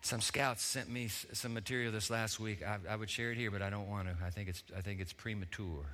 Some 0.00 0.20
scouts 0.20 0.64
sent 0.64 0.90
me 0.90 1.10
some 1.10 1.54
material 1.54 1.92
this 1.92 2.10
last 2.10 2.40
week. 2.40 2.66
I, 2.66 2.78
I, 2.90 2.96
would 2.96 3.08
share 3.08 3.30
it 3.30 3.38
here, 3.38 3.52
but 3.52 3.62
I 3.62 3.70
don't 3.70 3.88
want 3.88 4.08
to. 4.08 4.16
I 4.24 4.30
think 4.30 4.48
it's, 4.48 4.64
I 4.76 4.80
think 4.80 5.00
it's 5.00 5.12
premature 5.12 5.86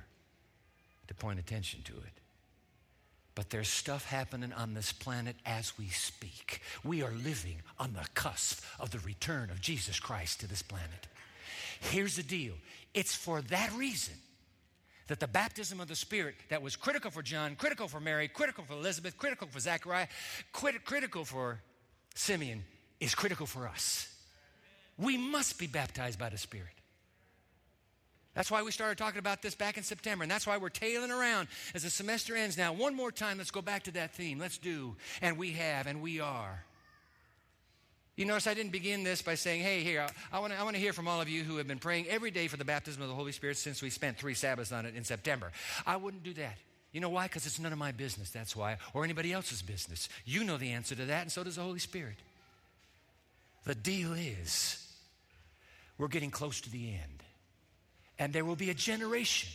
to 1.07 1.13
point 1.13 1.37
attention 1.37 1.83
to 1.83 1.93
it. 1.93 2.22
But 3.35 3.49
there's 3.49 3.67
stuff 3.67 4.05
happening 4.05 4.53
on 4.53 4.73
this 4.73 4.91
planet 4.91 5.35
as 5.45 5.77
we 5.77 5.87
speak. 5.87 6.61
We 6.83 7.01
are 7.01 7.11
living 7.11 7.61
on 7.79 7.93
the 7.93 8.07
cusp 8.13 8.63
of 8.79 8.91
the 8.91 8.99
return 8.99 9.49
of 9.49 9.59
Jesus 9.59 9.99
Christ 9.99 10.41
to 10.41 10.47
this 10.47 10.61
planet. 10.61 11.07
Here's 11.79 12.15
the 12.15 12.23
deal 12.23 12.53
it's 12.93 13.15
for 13.15 13.41
that 13.41 13.71
reason 13.73 14.15
that 15.07 15.19
the 15.19 15.27
baptism 15.27 15.81
of 15.81 15.87
the 15.87 15.95
Spirit 15.95 16.35
that 16.49 16.61
was 16.61 16.75
critical 16.75 17.11
for 17.11 17.21
John, 17.21 17.55
critical 17.55 17.87
for 17.87 17.99
Mary, 17.99 18.27
critical 18.27 18.63
for 18.63 18.73
Elizabeth, 18.73 19.17
critical 19.17 19.47
for 19.47 19.59
Zechariah, 19.59 20.07
critical 20.51 21.25
for 21.25 21.59
Simeon 22.15 22.63
is 22.99 23.15
critical 23.15 23.45
for 23.45 23.67
us. 23.67 24.07
We 24.97 25.17
must 25.17 25.57
be 25.57 25.67
baptized 25.67 26.19
by 26.19 26.29
the 26.29 26.37
Spirit. 26.37 26.82
That's 28.35 28.49
why 28.49 28.63
we 28.63 28.71
started 28.71 28.97
talking 28.97 29.19
about 29.19 29.41
this 29.41 29.53
back 29.53 29.77
in 29.77 29.83
September, 29.83 30.23
and 30.23 30.31
that's 30.31 30.47
why 30.47 30.57
we're 30.57 30.69
tailing 30.69 31.11
around 31.11 31.47
as 31.75 31.83
the 31.83 31.89
semester 31.89 32.35
ends 32.35 32.57
now. 32.57 32.73
One 32.73 32.95
more 32.95 33.11
time, 33.11 33.37
let's 33.37 33.51
go 33.51 33.61
back 33.61 33.83
to 33.83 33.91
that 33.91 34.15
theme. 34.15 34.39
Let's 34.39 34.57
do, 34.57 34.95
and 35.21 35.37
we 35.37 35.51
have, 35.51 35.85
and 35.85 36.01
we 36.01 36.19
are. 36.19 36.63
You 38.15 38.25
notice 38.25 38.45
I 38.45 38.53
didn't 38.53 38.71
begin 38.71 39.03
this 39.03 39.21
by 39.21 39.35
saying, 39.35 39.61
hey, 39.61 39.81
here, 39.83 40.05
I, 40.31 40.37
I 40.37 40.39
want 40.39 40.53
to 40.53 40.59
I 40.59 40.63
wanna 40.63 40.77
hear 40.77 40.93
from 40.93 41.07
all 41.07 41.21
of 41.21 41.29
you 41.29 41.43
who 41.43 41.57
have 41.57 41.67
been 41.67 41.79
praying 41.79 42.07
every 42.07 42.31
day 42.31 42.47
for 42.47 42.57
the 42.57 42.65
baptism 42.65 43.01
of 43.01 43.07
the 43.07 43.15
Holy 43.15 43.31
Spirit 43.31 43.57
since 43.57 43.81
we 43.81 43.89
spent 43.89 44.17
three 44.17 44.35
Sabbaths 44.35 44.71
on 44.71 44.85
it 44.85 44.95
in 44.95 45.03
September. 45.03 45.51
I 45.85 45.95
wouldn't 45.95 46.23
do 46.23 46.33
that. 46.33 46.57
You 46.91 47.01
know 47.01 47.09
why? 47.09 47.23
Because 47.23 47.47
it's 47.47 47.59
none 47.59 47.73
of 47.73 47.79
my 47.79 47.91
business, 47.91 48.29
that's 48.29 48.55
why, 48.55 48.77
or 48.93 49.03
anybody 49.03 49.33
else's 49.33 49.63
business. 49.63 50.09
You 50.25 50.43
know 50.43 50.57
the 50.57 50.71
answer 50.71 50.93
to 50.93 51.05
that, 51.05 51.23
and 51.23 51.31
so 51.31 51.43
does 51.43 51.55
the 51.55 51.63
Holy 51.63 51.79
Spirit. 51.79 52.17
The 53.65 53.73
deal 53.73 54.13
is, 54.13 54.85
we're 55.97 56.07
getting 56.07 56.29
close 56.29 56.61
to 56.61 56.69
the 56.69 56.89
end. 56.89 57.22
And 58.19 58.31
there 58.31 58.45
will 58.45 58.55
be 58.55 58.69
a 58.69 58.75
generation 58.75 59.49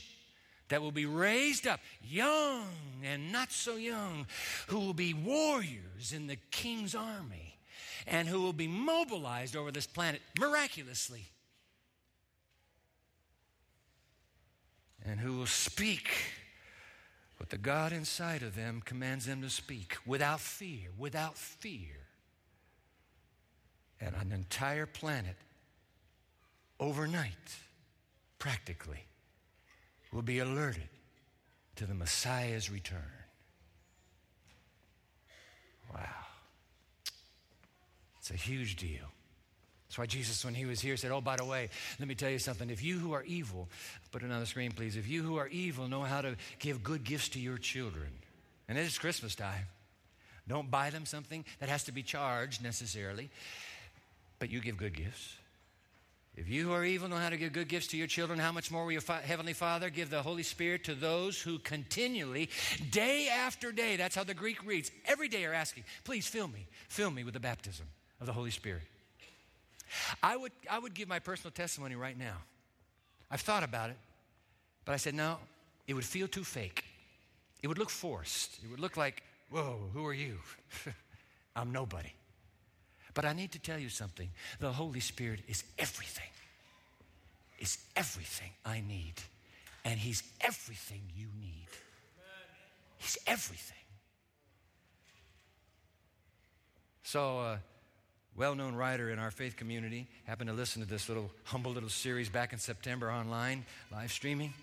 that 0.68 0.82
will 0.82 0.92
be 0.92 1.06
raised 1.06 1.66
up, 1.66 1.80
young 2.02 2.66
and 3.02 3.32
not 3.32 3.52
so 3.52 3.76
young, 3.76 4.26
who 4.66 4.78
will 4.80 4.94
be 4.94 5.14
warriors 5.14 6.12
in 6.12 6.26
the 6.26 6.36
king's 6.50 6.94
army 6.94 7.58
and 8.06 8.28
who 8.28 8.40
will 8.42 8.52
be 8.52 8.68
mobilized 8.68 9.56
over 9.56 9.70
this 9.70 9.86
planet 9.86 10.20
miraculously. 10.38 11.24
And 15.04 15.20
who 15.20 15.38
will 15.38 15.46
speak 15.46 16.10
what 17.38 17.50
the 17.50 17.58
God 17.58 17.92
inside 17.92 18.42
of 18.42 18.56
them 18.56 18.82
commands 18.84 19.26
them 19.26 19.42
to 19.42 19.50
speak 19.50 19.96
without 20.04 20.40
fear, 20.40 20.88
without 20.98 21.38
fear. 21.38 22.06
And 24.00 24.14
an 24.14 24.32
entire 24.32 24.86
planet, 24.86 25.36
overnight, 26.78 27.32
practically, 28.38 29.04
will 30.12 30.22
be 30.22 30.38
alerted 30.38 30.88
to 31.76 31.86
the 31.86 31.94
Messiah's 31.94 32.70
return. 32.70 32.98
Wow. 35.92 36.02
It's 38.18 38.30
a 38.30 38.34
huge 38.34 38.76
deal. 38.76 39.04
That's 39.88 39.98
why 39.98 40.06
Jesus, 40.06 40.44
when 40.44 40.54
he 40.54 40.66
was 40.66 40.80
here, 40.80 40.96
said, 40.98 41.12
Oh, 41.12 41.20
by 41.22 41.36
the 41.36 41.44
way, 41.44 41.70
let 41.98 42.08
me 42.08 42.14
tell 42.14 42.28
you 42.28 42.38
something. 42.38 42.68
If 42.68 42.82
you 42.82 42.98
who 42.98 43.12
are 43.12 43.22
evil, 43.22 43.68
put 44.12 44.22
it 44.22 44.30
on 44.30 44.40
the 44.40 44.46
screen, 44.46 44.70
please. 44.72 44.96
If 44.96 45.08
you 45.08 45.22
who 45.22 45.36
are 45.36 45.48
evil 45.48 45.88
know 45.88 46.02
how 46.02 46.20
to 46.20 46.36
give 46.58 46.82
good 46.82 47.04
gifts 47.04 47.30
to 47.30 47.40
your 47.40 47.56
children, 47.56 48.08
and 48.68 48.76
it 48.76 48.82
is 48.82 48.98
Christmas 48.98 49.34
time, 49.34 49.66
don't 50.46 50.70
buy 50.70 50.90
them 50.90 51.06
something 51.06 51.44
that 51.60 51.68
has 51.68 51.84
to 51.84 51.92
be 51.92 52.02
charged 52.02 52.62
necessarily, 52.62 53.30
but 54.38 54.50
you 54.50 54.60
give 54.60 54.76
good 54.76 54.94
gifts. 54.94 55.36
If 56.38 56.48
you 56.48 56.68
who 56.68 56.72
are 56.72 56.84
evil 56.84 57.08
know 57.08 57.16
how 57.16 57.30
to 57.30 57.36
give 57.36 57.52
good 57.52 57.66
gifts 57.66 57.88
to 57.88 57.96
your 57.96 58.06
children, 58.06 58.38
how 58.38 58.52
much 58.52 58.70
more 58.70 58.84
will 58.84 58.92
your 58.92 59.00
fa- 59.00 59.20
Heavenly 59.24 59.54
Father 59.54 59.90
give 59.90 60.08
the 60.08 60.22
Holy 60.22 60.44
Spirit 60.44 60.84
to 60.84 60.94
those 60.94 61.40
who 61.40 61.58
continually, 61.58 62.48
day 62.92 63.28
after 63.28 63.72
day, 63.72 63.96
that's 63.96 64.14
how 64.14 64.22
the 64.22 64.34
Greek 64.34 64.64
reads, 64.64 64.92
every 65.04 65.26
day 65.26 65.44
are 65.46 65.52
asking, 65.52 65.82
please 66.04 66.28
fill 66.28 66.46
me, 66.46 66.68
fill 66.88 67.10
me 67.10 67.24
with 67.24 67.34
the 67.34 67.40
baptism 67.40 67.86
of 68.20 68.26
the 68.26 68.32
Holy 68.32 68.52
Spirit. 68.52 68.82
I 70.22 70.36
would, 70.36 70.52
I 70.70 70.78
would 70.78 70.94
give 70.94 71.08
my 71.08 71.18
personal 71.18 71.50
testimony 71.50 71.96
right 71.96 72.16
now. 72.16 72.36
I've 73.32 73.40
thought 73.40 73.64
about 73.64 73.90
it, 73.90 73.96
but 74.84 74.92
I 74.92 74.96
said, 74.96 75.14
no, 75.14 75.38
it 75.88 75.94
would 75.94 76.04
feel 76.04 76.28
too 76.28 76.44
fake. 76.44 76.84
It 77.62 77.66
would 77.66 77.78
look 77.78 77.90
forced. 77.90 78.58
It 78.62 78.70
would 78.70 78.80
look 78.80 78.96
like, 78.96 79.24
whoa, 79.50 79.80
who 79.92 80.06
are 80.06 80.14
you? 80.14 80.38
I'm 81.56 81.72
nobody. 81.72 82.12
But 83.18 83.24
I 83.24 83.32
need 83.32 83.50
to 83.50 83.58
tell 83.58 83.80
you 83.80 83.88
something 83.88 84.30
the 84.60 84.70
Holy 84.70 85.00
Spirit 85.00 85.40
is 85.48 85.64
everything, 85.76 86.30
is 87.58 87.78
everything 87.96 88.52
I 88.64 88.78
need. 88.78 89.14
And 89.84 89.98
He's 89.98 90.22
everything 90.40 91.00
you 91.16 91.26
need. 91.40 91.66
He's 92.98 93.18
everything. 93.26 93.76
So, 97.02 97.40
uh, 97.40 97.56
well 98.36 98.54
known 98.54 98.76
writer 98.76 99.10
in 99.10 99.18
our 99.18 99.32
faith 99.32 99.56
community, 99.56 100.06
happened 100.24 100.50
to 100.50 100.54
listen 100.54 100.80
to 100.80 100.88
this 100.88 101.08
little 101.08 101.28
humble 101.42 101.72
little 101.72 101.88
series 101.88 102.28
back 102.28 102.52
in 102.52 102.60
September 102.60 103.10
online, 103.10 103.64
live 103.90 104.12
streaming. 104.12 104.54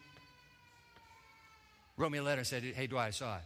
Wrote 1.97 2.13
me 2.13 2.19
a 2.19 2.23
letter 2.23 2.39
and 2.39 2.47
said, 2.47 2.63
Hey, 2.63 2.87
Dwight, 2.87 3.09
I 3.09 3.11
saw 3.11 3.35
it. 3.35 3.43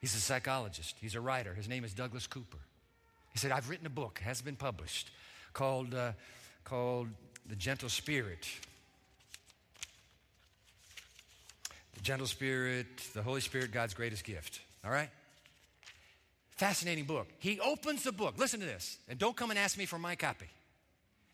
He's 0.00 0.16
a 0.16 0.20
psychologist, 0.20 0.96
he's 0.98 1.14
a 1.14 1.20
writer. 1.20 1.52
His 1.52 1.68
name 1.68 1.84
is 1.84 1.92
Douglas 1.92 2.26
Cooper. 2.26 2.56
He 3.36 3.40
said, 3.40 3.52
I've 3.52 3.68
written 3.68 3.84
a 3.84 3.90
book, 3.90 4.20
has 4.20 4.40
been 4.40 4.56
published, 4.56 5.10
called, 5.52 5.92
uh, 5.92 6.12
called 6.64 7.08
The 7.46 7.54
Gentle 7.54 7.90
Spirit. 7.90 8.48
The 11.92 12.00
Gentle 12.00 12.26
Spirit, 12.26 12.86
the 13.12 13.22
Holy 13.22 13.42
Spirit, 13.42 13.72
God's 13.72 13.92
greatest 13.92 14.24
gift. 14.24 14.62
All 14.82 14.90
right? 14.90 15.10
Fascinating 16.52 17.04
book. 17.04 17.28
He 17.38 17.60
opens 17.60 18.04
the 18.04 18.12
book. 18.12 18.38
Listen 18.38 18.58
to 18.60 18.64
this. 18.64 18.96
And 19.06 19.18
don't 19.18 19.36
come 19.36 19.50
and 19.50 19.58
ask 19.58 19.76
me 19.76 19.84
for 19.84 19.98
my 19.98 20.16
copy. 20.16 20.48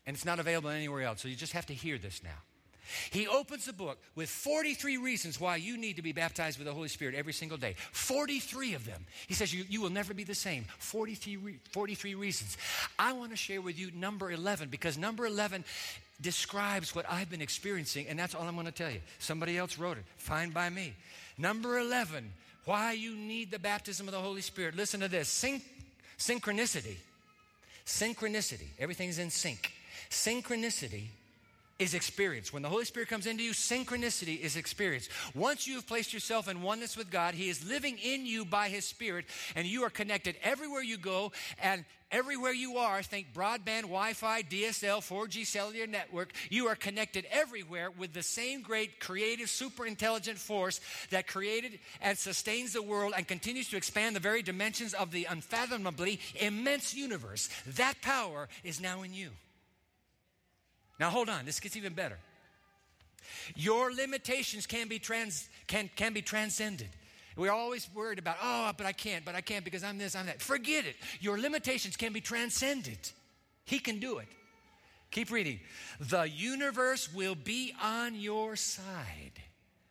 And 0.05 0.13
it's 0.13 0.25
not 0.25 0.39
available 0.39 0.71
anywhere 0.71 1.03
else. 1.03 1.21
So 1.21 1.29
you 1.29 1.37
just 1.37 1.53
have 1.53 1.67
to 1.67 1.73
hear 1.73 1.97
this 1.97 2.21
now. 2.21 2.41
He 3.11 3.27
opens 3.27 3.65
the 3.65 3.73
book 3.73 3.97
with 4.15 4.29
43 4.29 4.97
reasons 4.97 5.39
why 5.39 5.55
you 5.55 5.77
need 5.77 5.95
to 5.95 6.01
be 6.01 6.11
baptized 6.11 6.57
with 6.57 6.67
the 6.67 6.73
Holy 6.73 6.87
Spirit 6.87 7.15
every 7.15 7.33
single 7.33 7.57
day. 7.57 7.75
43 7.91 8.73
of 8.73 8.85
them. 8.85 9.05
He 9.27 9.33
says 9.33 9.53
you, 9.53 9.65
you 9.69 9.81
will 9.81 9.89
never 9.89 10.13
be 10.13 10.23
the 10.23 10.35
same. 10.35 10.65
43, 10.79 11.59
43 11.71 12.15
reasons. 12.15 12.57
I 12.99 13.13
want 13.13 13.31
to 13.31 13.37
share 13.37 13.61
with 13.61 13.79
you 13.79 13.91
number 13.91 14.31
11 14.31 14.69
because 14.69 14.97
number 14.97 15.25
11 15.25 15.63
describes 16.21 16.95
what 16.95 17.05
I've 17.09 17.29
been 17.29 17.41
experiencing, 17.41 18.07
and 18.07 18.17
that's 18.17 18.35
all 18.35 18.47
I'm 18.47 18.55
going 18.55 18.65
to 18.65 18.71
tell 18.71 18.91
you. 18.91 19.01
Somebody 19.19 19.57
else 19.57 19.77
wrote 19.77 19.97
it. 19.97 20.05
Fine 20.17 20.51
by 20.51 20.69
me. 20.69 20.93
Number 21.37 21.79
11 21.79 22.31
why 22.65 22.93
you 22.93 23.15
need 23.15 23.51
the 23.51 23.59
baptism 23.59 24.07
of 24.07 24.13
the 24.13 24.19
Holy 24.19 24.41
Spirit. 24.41 24.75
Listen 24.75 25.01
to 25.01 25.07
this 25.07 25.27
Syn- 25.27 25.61
synchronicity. 26.17 26.95
Synchronicity. 27.85 28.67
Everything's 28.79 29.19
in 29.19 29.29
sync. 29.29 29.73
Synchronicity 30.09 31.07
is 31.79 31.93
experience. 31.93 32.53
When 32.53 32.61
the 32.61 32.69
Holy 32.69 32.85
Spirit 32.85 33.09
comes 33.09 33.25
into 33.25 33.43
you, 33.43 33.51
synchronicity 33.51 34.39
is 34.39 34.55
experience. 34.55 35.09
Once 35.33 35.67
you 35.67 35.75
have 35.75 35.87
placed 35.87 36.13
yourself 36.13 36.47
in 36.47 36.61
oneness 36.61 36.95
with 36.95 37.09
God, 37.09 37.33
He 37.33 37.49
is 37.49 37.67
living 37.67 37.97
in 37.97 38.25
you 38.25 38.45
by 38.45 38.69
His 38.69 38.85
Spirit, 38.85 39.25
and 39.55 39.65
you 39.65 39.83
are 39.83 39.89
connected 39.89 40.35
everywhere 40.43 40.83
you 40.83 40.97
go 40.97 41.31
and 41.61 41.83
everywhere 42.11 42.53
you 42.53 42.77
are. 42.77 43.01
Think 43.01 43.33
broadband, 43.33 43.81
Wi 43.83 44.13
Fi, 44.13 44.43
DSL, 44.43 44.99
4G 44.99 45.45
cellular 45.45 45.87
network. 45.87 46.31
You 46.49 46.67
are 46.67 46.75
connected 46.75 47.25
everywhere 47.31 47.89
with 47.89 48.13
the 48.13 48.23
same 48.23 48.61
great 48.61 48.99
creative, 48.99 49.49
super 49.49 49.85
intelligent 49.85 50.37
force 50.37 50.79
that 51.09 51.27
created 51.27 51.79
and 52.01 52.17
sustains 52.17 52.73
the 52.73 52.83
world 52.83 53.13
and 53.17 53.27
continues 53.27 53.69
to 53.69 53.77
expand 53.77 54.15
the 54.15 54.19
very 54.19 54.43
dimensions 54.43 54.93
of 54.93 55.11
the 55.11 55.25
unfathomably 55.25 56.19
immense 56.35 56.93
universe. 56.93 57.49
That 57.65 57.95
power 58.01 58.47
is 58.63 58.79
now 58.79 59.01
in 59.01 59.13
you. 59.13 59.31
Now 61.03 61.09
hold 61.09 61.27
on, 61.27 61.43
this 61.43 61.59
gets 61.59 61.75
even 61.75 61.91
better. 61.91 62.17
Your 63.55 63.93
limitations 63.93 64.65
can 64.65 64.87
be 64.87 64.99
trans, 64.99 65.49
can, 65.67 65.89
can 65.97 66.13
be 66.13 66.21
transcended. 66.21 66.87
We're 67.35 67.51
always 67.51 67.89
worried 67.93 68.19
about, 68.19 68.37
oh, 68.41 68.71
but 68.77 68.85
I 68.85 68.93
can't, 68.93 69.25
but 69.25 69.35
I 69.35 69.41
can't 69.41 69.65
because 69.65 69.83
I'm 69.83 69.97
this, 69.97 70.15
I'm 70.15 70.27
that. 70.27 70.41
Forget 70.41 70.85
it. 70.85 70.95
Your 71.19 71.37
limitations 71.37 71.97
can 71.97 72.13
be 72.13 72.21
transcended. 72.21 72.97
He 73.65 73.79
can 73.79 73.99
do 73.99 74.19
it. 74.19 74.29
Keep 75.11 75.29
reading. 75.31 75.59
The 75.99 76.23
universe 76.23 77.13
will 77.13 77.35
be 77.35 77.73
on 77.83 78.15
your 78.15 78.55
side. 78.55 79.41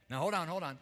Now 0.09 0.20
hold 0.20 0.33
on, 0.33 0.48
hold 0.48 0.62
on. 0.62 0.79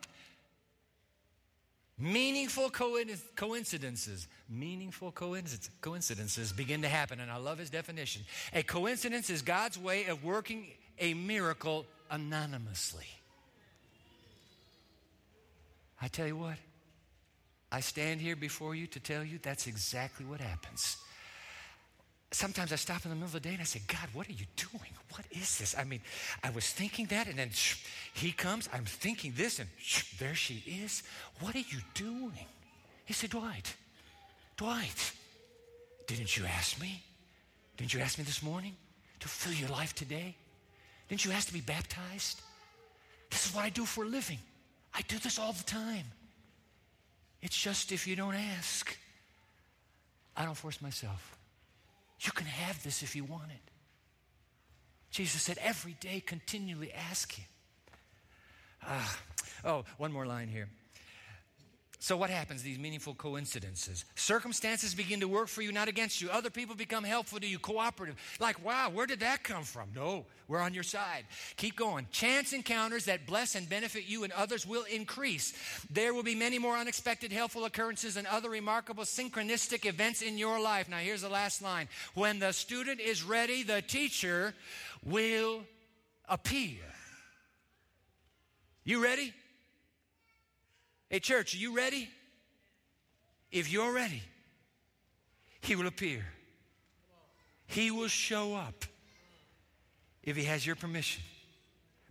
Meaningful 1.98 2.70
coincidences, 2.70 4.28
meaningful 4.50 5.12
coincidences 5.12 6.52
begin 6.52 6.82
to 6.82 6.88
happen, 6.88 7.20
and 7.20 7.30
I 7.30 7.36
love 7.36 7.58
his 7.58 7.70
definition. 7.70 8.22
A 8.52 8.62
coincidence 8.62 9.30
is 9.30 9.42
God's 9.42 9.78
way 9.78 10.06
of 10.06 10.24
working 10.24 10.66
a 10.98 11.14
miracle 11.14 11.86
anonymously. 12.10 13.06
I 16.02 16.08
tell 16.08 16.26
you 16.26 16.36
what, 16.36 16.56
I 17.70 17.80
stand 17.80 18.20
here 18.20 18.36
before 18.36 18.74
you 18.74 18.86
to 18.88 19.00
tell 19.00 19.22
you 19.22 19.38
that's 19.40 19.66
exactly 19.66 20.26
what 20.26 20.40
happens. 20.40 20.96
Sometimes 22.32 22.72
I 22.72 22.76
stop 22.76 23.04
in 23.04 23.10
the 23.10 23.16
middle 23.16 23.26
of 23.26 23.32
the 23.32 23.40
day 23.40 23.50
and 23.50 23.60
I 23.60 23.64
say, 23.64 23.82
God, 23.88 24.08
what 24.12 24.28
are 24.28 24.32
you 24.32 24.46
doing? 24.56 24.92
What 25.10 25.26
is 25.32 25.58
this? 25.58 25.74
I 25.76 25.84
mean, 25.84 26.00
I 26.44 26.50
was 26.50 26.70
thinking 26.70 27.06
that, 27.06 27.26
and 27.26 27.38
then 27.38 27.50
shh, 27.50 27.84
he 28.14 28.30
comes, 28.30 28.68
I'm 28.72 28.84
thinking 28.84 29.32
this, 29.36 29.58
and 29.58 29.68
shh, 29.78 30.16
there 30.18 30.34
she 30.34 30.62
is. 30.84 31.02
What 31.40 31.56
are 31.56 31.58
you 31.58 31.80
doing? 31.94 32.46
He 33.04 33.12
said, 33.12 33.30
Dwight, 33.30 33.74
Dwight, 34.60 35.12
didn't 36.06 36.36
you 36.36 36.44
ask 36.44 36.78
me? 36.78 37.02
Didn't 37.78 37.94
you 37.94 38.00
ask 38.00 38.18
me 38.18 38.24
this 38.24 38.42
morning 38.42 38.76
to 39.20 39.26
fill 39.26 39.54
your 39.54 39.70
life 39.70 39.94
today? 39.94 40.36
Didn't 41.08 41.24
you 41.24 41.32
ask 41.32 41.46
to 41.46 41.54
be 41.54 41.62
baptized? 41.62 42.42
This 43.30 43.46
is 43.46 43.54
what 43.54 43.64
I 43.64 43.70
do 43.70 43.86
for 43.86 44.04
a 44.04 44.06
living. 44.06 44.36
I 44.94 45.00
do 45.08 45.18
this 45.18 45.38
all 45.38 45.54
the 45.54 45.64
time. 45.64 46.04
It's 47.40 47.56
just 47.56 47.90
if 47.90 48.06
you 48.06 48.16
don't 48.16 48.34
ask, 48.34 48.94
I 50.36 50.44
don't 50.44 50.58
force 50.58 50.82
myself. 50.82 51.38
You 52.20 52.30
can 52.32 52.44
have 52.44 52.82
this 52.82 53.02
if 53.02 53.16
you 53.16 53.24
want 53.24 53.50
it. 53.50 53.70
Jesus 55.10 55.40
said, 55.40 55.56
every 55.62 55.96
day, 56.00 56.20
continually 56.20 56.92
ask 56.92 57.32
Him. 57.32 57.46
Ah, 58.82 59.18
oh, 59.64 59.84
one 59.96 60.12
more 60.12 60.26
line 60.26 60.48
here. 60.48 60.68
So, 62.02 62.16
what 62.16 62.30
happens? 62.30 62.62
These 62.62 62.78
meaningful 62.78 63.14
coincidences. 63.14 64.06
Circumstances 64.14 64.94
begin 64.94 65.20
to 65.20 65.28
work 65.28 65.48
for 65.48 65.60
you, 65.60 65.70
not 65.70 65.86
against 65.86 66.22
you. 66.22 66.30
Other 66.30 66.48
people 66.48 66.74
become 66.74 67.04
helpful 67.04 67.38
to 67.38 67.46
you, 67.46 67.58
cooperative. 67.58 68.16
Like, 68.40 68.64
wow, 68.64 68.88
where 68.88 69.04
did 69.04 69.20
that 69.20 69.44
come 69.44 69.64
from? 69.64 69.90
No, 69.94 70.24
we're 70.48 70.60
on 70.60 70.72
your 70.72 70.82
side. 70.82 71.26
Keep 71.58 71.76
going. 71.76 72.06
Chance 72.10 72.54
encounters 72.54 73.04
that 73.04 73.26
bless 73.26 73.54
and 73.54 73.68
benefit 73.68 74.04
you 74.08 74.24
and 74.24 74.32
others 74.32 74.66
will 74.66 74.84
increase. 74.84 75.52
There 75.90 76.14
will 76.14 76.22
be 76.22 76.34
many 76.34 76.58
more 76.58 76.74
unexpected, 76.74 77.32
helpful 77.32 77.66
occurrences 77.66 78.16
and 78.16 78.26
other 78.26 78.48
remarkable 78.48 79.04
synchronistic 79.04 79.84
events 79.84 80.22
in 80.22 80.38
your 80.38 80.58
life. 80.58 80.88
Now, 80.88 80.98
here's 80.98 81.20
the 81.20 81.28
last 81.28 81.60
line 81.60 81.86
When 82.14 82.38
the 82.38 82.52
student 82.52 83.00
is 83.00 83.22
ready, 83.22 83.62
the 83.62 83.82
teacher 83.82 84.54
will 85.04 85.64
appear. 86.30 86.80
You 88.84 89.02
ready? 89.02 89.34
Hey, 91.10 91.18
church, 91.18 91.54
are 91.54 91.58
you 91.58 91.76
ready? 91.76 92.08
If 93.50 93.70
you're 93.70 93.92
ready, 93.92 94.22
He 95.60 95.74
will 95.74 95.88
appear. 95.88 96.24
He 97.66 97.90
will 97.90 98.08
show 98.08 98.54
up 98.54 98.84
if 100.22 100.36
He 100.36 100.44
has 100.44 100.64
your 100.64 100.76
permission. 100.76 101.24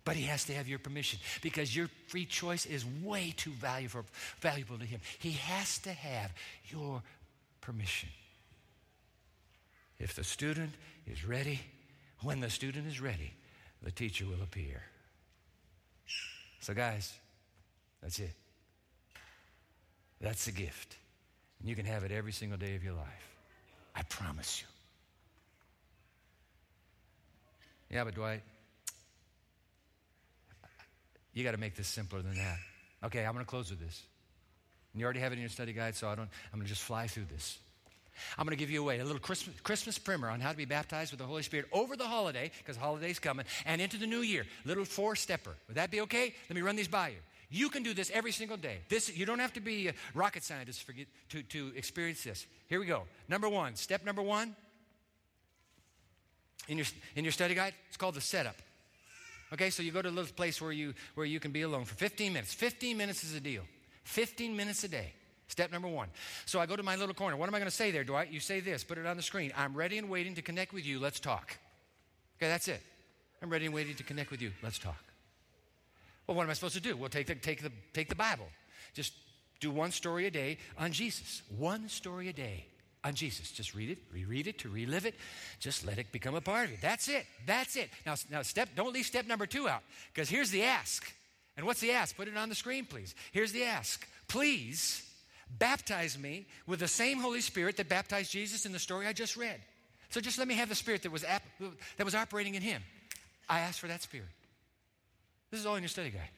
But 0.04 0.18
He 0.18 0.24
has 0.24 0.44
to 0.46 0.54
have 0.54 0.68
your 0.68 0.80
permission 0.80 1.20
because 1.42 1.74
your 1.74 1.88
free 2.08 2.26
choice 2.26 2.66
is 2.66 2.86
way 3.02 3.34
too 3.38 3.52
valuable, 3.52 4.04
valuable 4.42 4.78
to 4.78 4.86
Him. 4.86 5.00
He 5.20 5.32
has 5.32 5.78
to 5.80 5.94
have 5.94 6.34
your 6.68 7.02
permission. 7.62 8.10
If 9.98 10.14
the 10.14 10.26
student 10.26 10.74
is 11.08 11.26
ready, 11.26 11.62
when 12.22 12.42
the 12.42 12.50
student 12.50 12.86
is 12.86 13.00
ready, 13.00 13.32
the 13.82 13.92
teacher 13.92 14.26
will 14.26 14.44
appear. 14.44 14.82
So, 16.60 16.74
guys, 16.74 17.14
that's 18.02 18.20
it. 18.20 18.34
That's 20.22 20.46
the 20.46 20.52
gift. 20.52 20.96
And 21.60 21.70
you 21.70 21.76
can 21.76 21.86
have 21.86 22.04
it 22.04 22.12
every 22.12 22.32
single 22.32 22.58
day 22.58 22.76
of 22.76 22.84
your 22.84 22.94
life. 22.94 23.38
I 23.96 24.04
promise 24.04 24.62
you. 24.62 24.68
Yeah, 27.96 28.04
but 28.04 28.16
Dwight, 28.16 28.42
you 31.34 31.44
got 31.44 31.52
to 31.52 31.58
make 31.58 31.76
this 31.76 31.88
simpler 31.88 32.22
than 32.22 32.36
that. 32.36 32.58
Okay, 33.04 33.26
I'm 33.26 33.34
going 33.34 33.46
to 33.46 33.50
close 33.50 33.70
with 33.70 33.80
this. 33.80 34.04
And 34.94 35.00
you 35.00 35.06
already 35.06 35.20
have 35.22 35.32
it 35.32 35.36
in 35.36 35.42
your 35.42 35.50
study 35.50 35.74
guide, 35.74 35.96
so 35.96 36.08
I 36.08 36.16
don't, 36.16 36.30
I'm 36.52 36.60
going 36.60 36.64
to 36.64 36.70
just 36.70 36.84
fly 36.84 37.08
through 37.08 37.26
this. 37.32 37.58
I'm 38.38 38.46
going 38.46 38.56
to 38.56 38.60
give 38.60 38.70
you 38.70 38.82
away 38.82 39.00
a 39.00 39.06
little 39.06 39.20
Christmas, 39.20 39.56
Christmas 39.62 39.98
primer 39.98 40.30
on 40.30 40.42
how 40.42 40.52
to 40.52 40.58
be 40.58 40.66
baptized 40.66 41.12
with 41.12 41.20
the 41.20 41.26
Holy 41.26 41.42
Spirit 41.42 41.68
over 41.72 41.96
the 41.96 42.06
holiday, 42.06 42.52
because 42.58 42.76
holiday's 42.76 43.20
coming, 43.20 43.46
and 43.66 43.82
into 43.82 43.98
the 43.98 44.08
new 44.08 44.20
year. 44.20 44.46
Little 44.66 44.86
four 44.86 45.16
stepper. 45.16 45.56
Would 45.68 45.78
that 45.78 45.90
be 45.90 46.02
okay? 46.02 46.34
Let 46.50 46.56
me 46.56 46.62
run 46.62 46.76
these 46.76 46.88
by 46.88 47.10
you. 47.10 47.18
You 47.50 47.70
can 47.70 47.82
do 47.82 47.94
this 47.94 48.12
every 48.14 48.32
single 48.32 48.58
day. 48.58 48.78
This, 48.90 49.16
you 49.16 49.26
don't 49.26 49.40
have 49.40 49.54
to 49.54 49.60
be 49.60 49.88
a 49.88 49.94
rocket 50.14 50.44
scientist 50.44 50.84
for, 50.84 50.94
to, 51.30 51.42
to 51.42 51.72
experience 51.76 52.24
this. 52.24 52.46
Here 52.68 52.80
we 52.80 52.86
go. 52.86 53.04
Number 53.28 53.50
one, 53.50 53.76
step 53.76 54.06
number 54.06 54.22
one 54.22 54.56
in 56.68 56.78
your, 56.78 56.86
in 57.16 57.26
your 57.26 57.32
study 57.32 57.56
guide, 57.56 57.74
it's 57.88 57.98
called 57.98 58.16
the 58.16 58.22
setup. 58.22 58.56
Okay, 59.52 59.72
so 59.72 59.82
you 59.82 59.92
go 59.92 60.04
to 60.04 60.10
a 60.10 60.12
little 60.12 60.32
place 60.32 60.62
where 60.62 60.72
you, 60.72 60.94
where 61.16 61.26
you 61.26 61.40
can 61.40 61.52
be 61.52 61.64
alone 61.64 61.86
for 61.86 61.96
15 61.96 62.32
minutes. 62.32 62.54
15 62.54 62.96
minutes 62.96 63.24
is 63.24 63.34
a 63.34 63.40
deal. 63.40 63.64
15 64.04 64.56
minutes 64.56 64.84
a 64.84 64.88
day. 64.88 65.14
Step 65.48 65.72
number 65.72 65.88
one. 65.88 66.10
So 66.46 66.60
I 66.60 66.68
go 66.68 66.76
to 66.76 66.84
my 66.84 66.96
little 66.96 67.16
corner. 67.16 67.36
What 67.36 67.50
am 67.50 67.56
I 67.56 67.58
going 67.58 67.70
to 67.70 67.76
say 67.76 67.90
there, 67.90 68.04
Dwight? 68.04 68.32
You 68.32 68.40
say 68.40 68.60
this, 68.60 68.84
put 68.84 69.00
it 69.00 69.08
on 69.08 69.18
the 69.18 69.24
screen. 69.24 69.52
I'm 69.58 69.74
ready 69.74 69.98
and 69.98 70.08
waiting 70.08 70.36
to 70.36 70.44
connect 70.44 70.74
with 70.74 70.86
you. 70.86 71.00
Let's 71.00 71.20
talk. 71.20 71.58
Okay, 72.38 72.48
that's 72.48 72.68
it. 72.68 72.82
I'm 73.42 73.50
ready 73.50 73.66
and 73.66 73.74
waiting 73.74 73.96
to 73.96 74.04
connect 74.04 74.30
with 74.30 74.44
you. 74.44 74.52
Let's 74.62 74.78
talk. 74.78 75.09
Well, 76.30 76.36
what 76.36 76.44
am 76.44 76.52
I 76.52 76.54
supposed 76.54 76.76
to 76.76 76.80
do? 76.80 76.96
Well, 76.96 77.10
take 77.10 77.26
the, 77.26 77.34
take 77.34 77.64
the, 77.64 77.72
take 77.92 78.08
the 78.08 78.14
Bible. 78.14 78.46
Just 78.94 79.14
do 79.60 79.72
one 79.72 79.90
story 79.90 80.28
a 80.28 80.30
day 80.30 80.60
on 80.78 80.92
Jesus. 80.92 81.42
One 81.58 81.90
story 81.90 82.30
a 82.30 82.34
day 82.34 82.68
on 83.04 83.16
Jesus. 83.16 83.52
Just 83.52 83.74
read 83.74 83.90
it, 83.90 83.98
reread 84.14 84.46
it, 84.46 84.60
to 84.60 84.70
relive 84.70 85.08
it. 85.08 85.16
Just 85.60 85.88
let 85.88 85.98
it 85.98 86.12
become 86.12 86.36
a 86.36 86.42
part 86.42 86.66
of 86.66 86.72
you. 86.72 86.78
That's 86.84 87.08
it. 87.08 87.26
That's 87.48 87.76
it. 87.76 87.90
Now, 88.06 88.14
now 88.30 88.44
step, 88.44 88.70
don't 88.76 88.94
leave 88.94 89.08
step 89.08 89.26
number 89.26 89.48
two 89.48 89.68
out 89.68 89.82
because 90.14 90.30
here's 90.30 90.52
the 90.52 90.62
ask. 90.62 91.12
And 91.58 91.66
what's 91.66 91.80
the 91.82 91.94
ask? 91.94 92.16
Put 92.16 92.28
it 92.28 92.38
on 92.38 92.48
the 92.48 92.54
screen, 92.54 92.86
please. 92.86 93.16
Here's 93.32 93.52
the 93.52 93.64
ask. 93.64 94.08
Please 94.28 95.04
baptize 95.58 96.16
me 96.16 96.46
with 96.68 96.80
the 96.80 96.88
same 96.88 97.18
Holy 97.18 97.42
Spirit 97.42 97.76
that 97.78 97.90
baptized 97.90 98.32
Jesus 98.32 98.68
in 98.68 98.72
the 98.72 98.78
story 98.78 99.08
I 99.08 99.14
just 99.14 99.36
read. 99.36 99.60
So 100.12 100.22
just 100.22 100.38
let 100.38 100.48
me 100.48 100.54
have 100.54 100.70
the 100.70 100.76
Spirit 100.76 101.02
that 101.02 101.12
was, 101.12 101.24
ap- 101.24 101.42
that 101.98 102.06
was 102.06 102.14
operating 102.14 102.54
in 102.54 102.62
him. 102.62 102.84
I 103.50 103.62
ask 103.62 103.80
for 103.80 103.88
that 103.88 104.04
Spirit. 104.04 104.28
This 105.52 105.60
is 105.60 105.66
all 105.66 105.76
in 105.76 105.84
your 105.84 105.90
study 105.90 106.10
guide. 106.10 106.30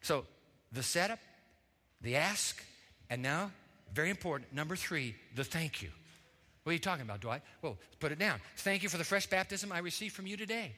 So, 0.00 0.24
the 0.72 0.82
setup, 0.82 1.18
the 2.00 2.16
ask, 2.16 2.62
and 3.10 3.22
now, 3.22 3.50
very 3.92 4.10
important, 4.10 4.52
number 4.52 4.76
three, 4.76 5.14
the 5.34 5.44
thank 5.44 5.82
you. 5.82 5.88
What 6.62 6.70
are 6.70 6.74
you 6.74 6.78
talking 6.78 7.02
about, 7.02 7.20
Dwight? 7.20 7.42
Well, 7.62 7.78
put 7.98 8.12
it 8.12 8.18
down. 8.18 8.40
Thank 8.58 8.82
you 8.82 8.88
for 8.88 8.98
the 8.98 9.04
fresh 9.04 9.26
baptism 9.26 9.72
I 9.72 9.78
received 9.78 10.14
from 10.14 10.26
you 10.26 10.36
today. 10.36 10.72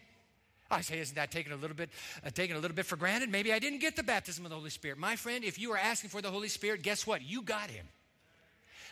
I 0.70 0.83
say, 0.83 1.00
isn't 1.00 1.16
that 1.16 1.33
taken 1.33 1.53
a 1.53 1.57
little 1.57 1.76
bit, 1.76 1.90
uh, 2.24 2.31
taken 2.31 2.57
a 2.57 2.61
little 2.61 2.76
bit 2.76 2.87
for 2.87 2.94
granted? 2.94 3.29
Maybe 3.29 3.53
I 3.53 3.59
didn't 3.59 3.81
get 3.81 3.96
the 3.96 4.05
baptism 4.05 4.44
of 4.46 4.50
the 4.50 4.57
Holy 4.57 4.70
Spirit. 4.70 4.98
My 4.98 5.16
friend, 5.16 5.42
if 5.42 5.59
you 5.59 5.72
are 5.72 5.79
asking 5.79 6.11
for 6.11 6.22
the 6.22 6.31
Holy 6.31 6.48
Spirit, 6.48 6.83
guess 6.83 7.07
what? 7.07 7.22
You 7.22 7.42
got 7.42 7.70
him. 7.70 7.87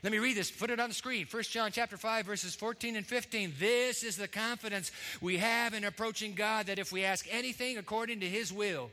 Let 0.03 0.13
me 0.13 0.19
read 0.19 0.37
this. 0.37 0.51
Put 0.51 0.71
it 0.71 0.81
on 0.81 0.89
the 0.89 0.95
screen. 0.95 1.27
1 1.31 1.43
John 1.45 1.73
chapter 1.73 1.97
5 1.97 2.27
verses 2.27 2.55
14 2.55 2.97
and 2.97 3.07
15. 3.07 3.55
This 3.59 4.03
is 4.03 4.17
the 4.17 4.29
confidence 4.29 4.93
we 5.21 5.39
have 5.39 5.75
in 5.75 5.85
approaching 5.85 6.35
God 6.35 6.67
that 6.67 6.79
if 6.79 6.93
we 6.93 7.05
ask 7.05 7.27
anything 7.31 7.79
according 7.79 8.21
to 8.21 8.27
his 8.27 8.53
will, 8.53 8.91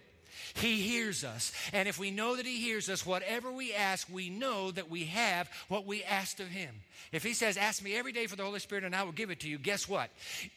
he 0.56 0.82
hears 0.82 1.24
us. 1.24 1.52
And 1.74 1.88
if 1.88 2.00
we 2.00 2.12
know 2.12 2.36
that 2.36 2.46
He 2.46 2.60
hears 2.60 2.90
us, 2.90 3.06
whatever 3.06 3.52
we 3.52 3.74
ask, 3.74 4.08
we 4.12 4.30
know 4.30 4.72
that 4.72 4.90
we 4.90 5.06
have 5.06 5.50
what 5.68 5.86
we 5.86 6.04
asked 6.04 6.40
of 6.40 6.48
Him. 6.48 6.74
If 7.12 7.24
He 7.24 7.34
says, 7.34 7.58
Ask 7.58 7.84
me 7.84 7.96
every 7.96 8.12
day 8.12 8.28
for 8.28 8.36
the 8.36 8.44
Holy 8.44 8.60
Spirit 8.60 8.84
and 8.84 8.96
I 8.96 9.04
will 9.04 9.12
give 9.12 9.32
it 9.32 9.42
to 9.42 9.50
you, 9.50 9.58
guess 9.58 9.88
what? 9.88 10.10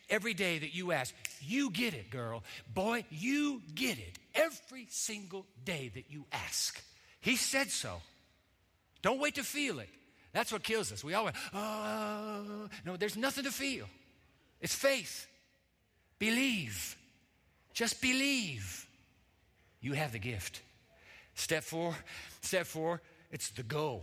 Every 0.08 0.34
day 0.34 0.58
that 0.58 0.74
you 0.74 0.92
ask, 0.92 1.14
you 1.40 1.70
get 1.70 1.94
it, 1.94 2.11
girl. 2.11 2.44
Boy, 2.72 3.04
you 3.11 3.62
get 3.74 3.98
it 3.98 4.18
every 4.34 4.87
single 4.90 5.46
day 5.64 5.90
that 5.94 6.04
you 6.11 6.24
ask. 6.32 6.80
He 7.20 7.37
said 7.37 7.70
so. 7.70 8.00
Don't 9.02 9.20
wait 9.20 9.37
to 9.37 9.44
feel 9.44 9.78
it. 9.80 9.88
That's 10.32 10.52
what 10.52 10.62
kills 10.62 10.92
us. 10.92 11.02
We 11.02 11.14
all 11.14 11.24
went, 11.24 11.36
oh, 11.54 12.68
no, 12.84 12.96
there's 12.96 13.16
nothing 13.16 13.44
to 13.44 13.50
feel. 13.50 13.86
It's 14.60 14.74
faith. 14.74 15.26
Believe. 16.18 16.96
Just 17.72 18.00
believe. 18.00 18.86
You 19.80 19.92
have 19.92 20.12
the 20.12 20.18
gift. 20.18 20.62
Step 21.34 21.62
four, 21.62 21.94
step 22.42 22.66
four, 22.66 23.00
it's 23.30 23.50
the 23.50 23.62
go. 23.62 24.02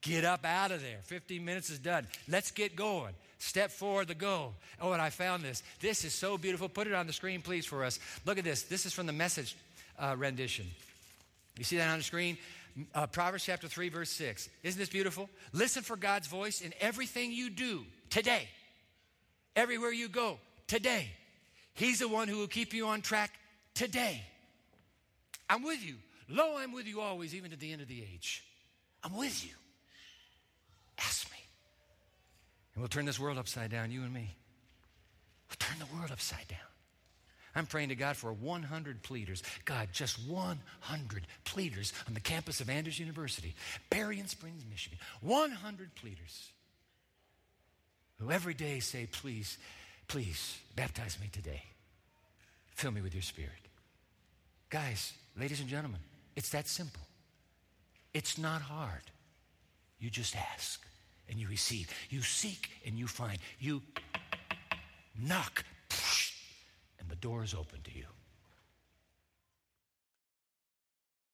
Get 0.00 0.24
up 0.24 0.44
out 0.44 0.72
of 0.72 0.80
there. 0.80 0.98
15 1.04 1.44
minutes 1.44 1.70
is 1.70 1.78
done. 1.78 2.06
Let's 2.28 2.50
get 2.50 2.74
going. 2.74 3.14
Step 3.38 3.70
four, 3.70 4.04
the 4.04 4.14
go. 4.14 4.54
Oh, 4.80 4.92
and 4.92 5.02
I 5.02 5.10
found 5.10 5.42
this. 5.42 5.62
This 5.80 6.04
is 6.04 6.14
so 6.14 6.38
beautiful. 6.38 6.68
Put 6.68 6.86
it 6.86 6.94
on 6.94 7.06
the 7.06 7.12
screen, 7.12 7.42
please, 7.42 7.66
for 7.66 7.84
us. 7.84 8.00
Look 8.24 8.38
at 8.38 8.44
this. 8.44 8.62
This 8.62 8.86
is 8.86 8.92
from 8.92 9.06
the 9.06 9.12
message 9.12 9.54
uh, 9.98 10.16
rendition. 10.16 10.66
You 11.58 11.64
see 11.64 11.76
that 11.76 11.88
on 11.90 11.98
the 11.98 12.04
screen? 12.04 12.38
Uh, 12.94 13.06
Proverbs 13.06 13.44
chapter 13.44 13.68
3, 13.68 13.88
verse 13.90 14.10
6. 14.10 14.48
Isn't 14.62 14.78
this 14.78 14.88
beautiful? 14.88 15.28
Listen 15.52 15.82
for 15.82 15.96
God's 15.96 16.26
voice 16.26 16.60
in 16.60 16.72
everything 16.80 17.32
you 17.32 17.50
do 17.50 17.84
today. 18.08 18.48
Everywhere 19.54 19.92
you 19.92 20.08
go 20.08 20.38
today. 20.66 21.08
He's 21.74 21.98
the 21.98 22.08
one 22.08 22.28
who 22.28 22.38
will 22.38 22.46
keep 22.46 22.72
you 22.72 22.86
on 22.86 23.02
track 23.02 23.30
today. 23.74 24.22
I'm 25.48 25.62
with 25.62 25.84
you. 25.84 25.96
Lo, 26.28 26.56
I'm 26.56 26.72
with 26.72 26.86
you 26.86 27.00
always, 27.00 27.34
even 27.34 27.50
to 27.50 27.56
the 27.56 27.72
end 27.72 27.82
of 27.82 27.88
the 27.88 28.00
age. 28.00 28.42
I'm 29.04 29.16
with 29.16 29.44
you. 29.44 29.52
Ask 30.98 31.30
me. 31.30 31.38
And 32.74 32.82
we'll 32.82 32.88
turn 32.88 33.04
this 33.04 33.20
world 33.20 33.36
upside 33.36 33.70
down, 33.70 33.90
you 33.90 34.02
and 34.02 34.12
me. 34.12 34.34
We'll 35.48 35.56
turn 35.58 35.78
the 35.78 35.96
world 35.96 36.10
upside 36.10 36.48
down. 36.48 36.71
I'm 37.54 37.66
praying 37.66 37.90
to 37.90 37.94
God 37.94 38.16
for 38.16 38.32
100 38.32 39.02
pleaders. 39.02 39.42
God, 39.64 39.88
just 39.92 40.18
100 40.26 41.26
pleaders 41.44 41.92
on 42.08 42.14
the 42.14 42.20
campus 42.20 42.60
of 42.60 42.70
Andrews 42.70 42.98
University, 42.98 43.54
Berrien 43.90 44.26
Springs, 44.26 44.64
Michigan. 44.70 44.98
100 45.20 45.94
pleaders 45.94 46.50
who 48.18 48.30
every 48.30 48.54
day 48.54 48.80
say, 48.80 49.06
Please, 49.10 49.58
please, 50.08 50.58
baptize 50.76 51.18
me 51.20 51.28
today. 51.30 51.62
Fill 52.70 52.92
me 52.92 53.02
with 53.02 53.14
your 53.14 53.22
spirit. 53.22 53.50
Guys, 54.70 55.12
ladies 55.38 55.60
and 55.60 55.68
gentlemen, 55.68 56.00
it's 56.34 56.48
that 56.50 56.66
simple. 56.66 57.02
It's 58.14 58.38
not 58.38 58.62
hard. 58.62 59.02
You 59.98 60.10
just 60.10 60.34
ask 60.36 60.84
and 61.28 61.38
you 61.38 61.48
receive. 61.48 61.90
You 62.10 62.22
seek 62.22 62.70
and 62.86 62.98
you 62.98 63.06
find. 63.06 63.38
You 63.60 63.82
knock 65.20 65.64
and 67.22 67.30
the 67.30 67.34
door 67.34 67.44
is 67.44 67.54
open 67.54 67.80
to 67.84 67.96
you. 67.96 68.21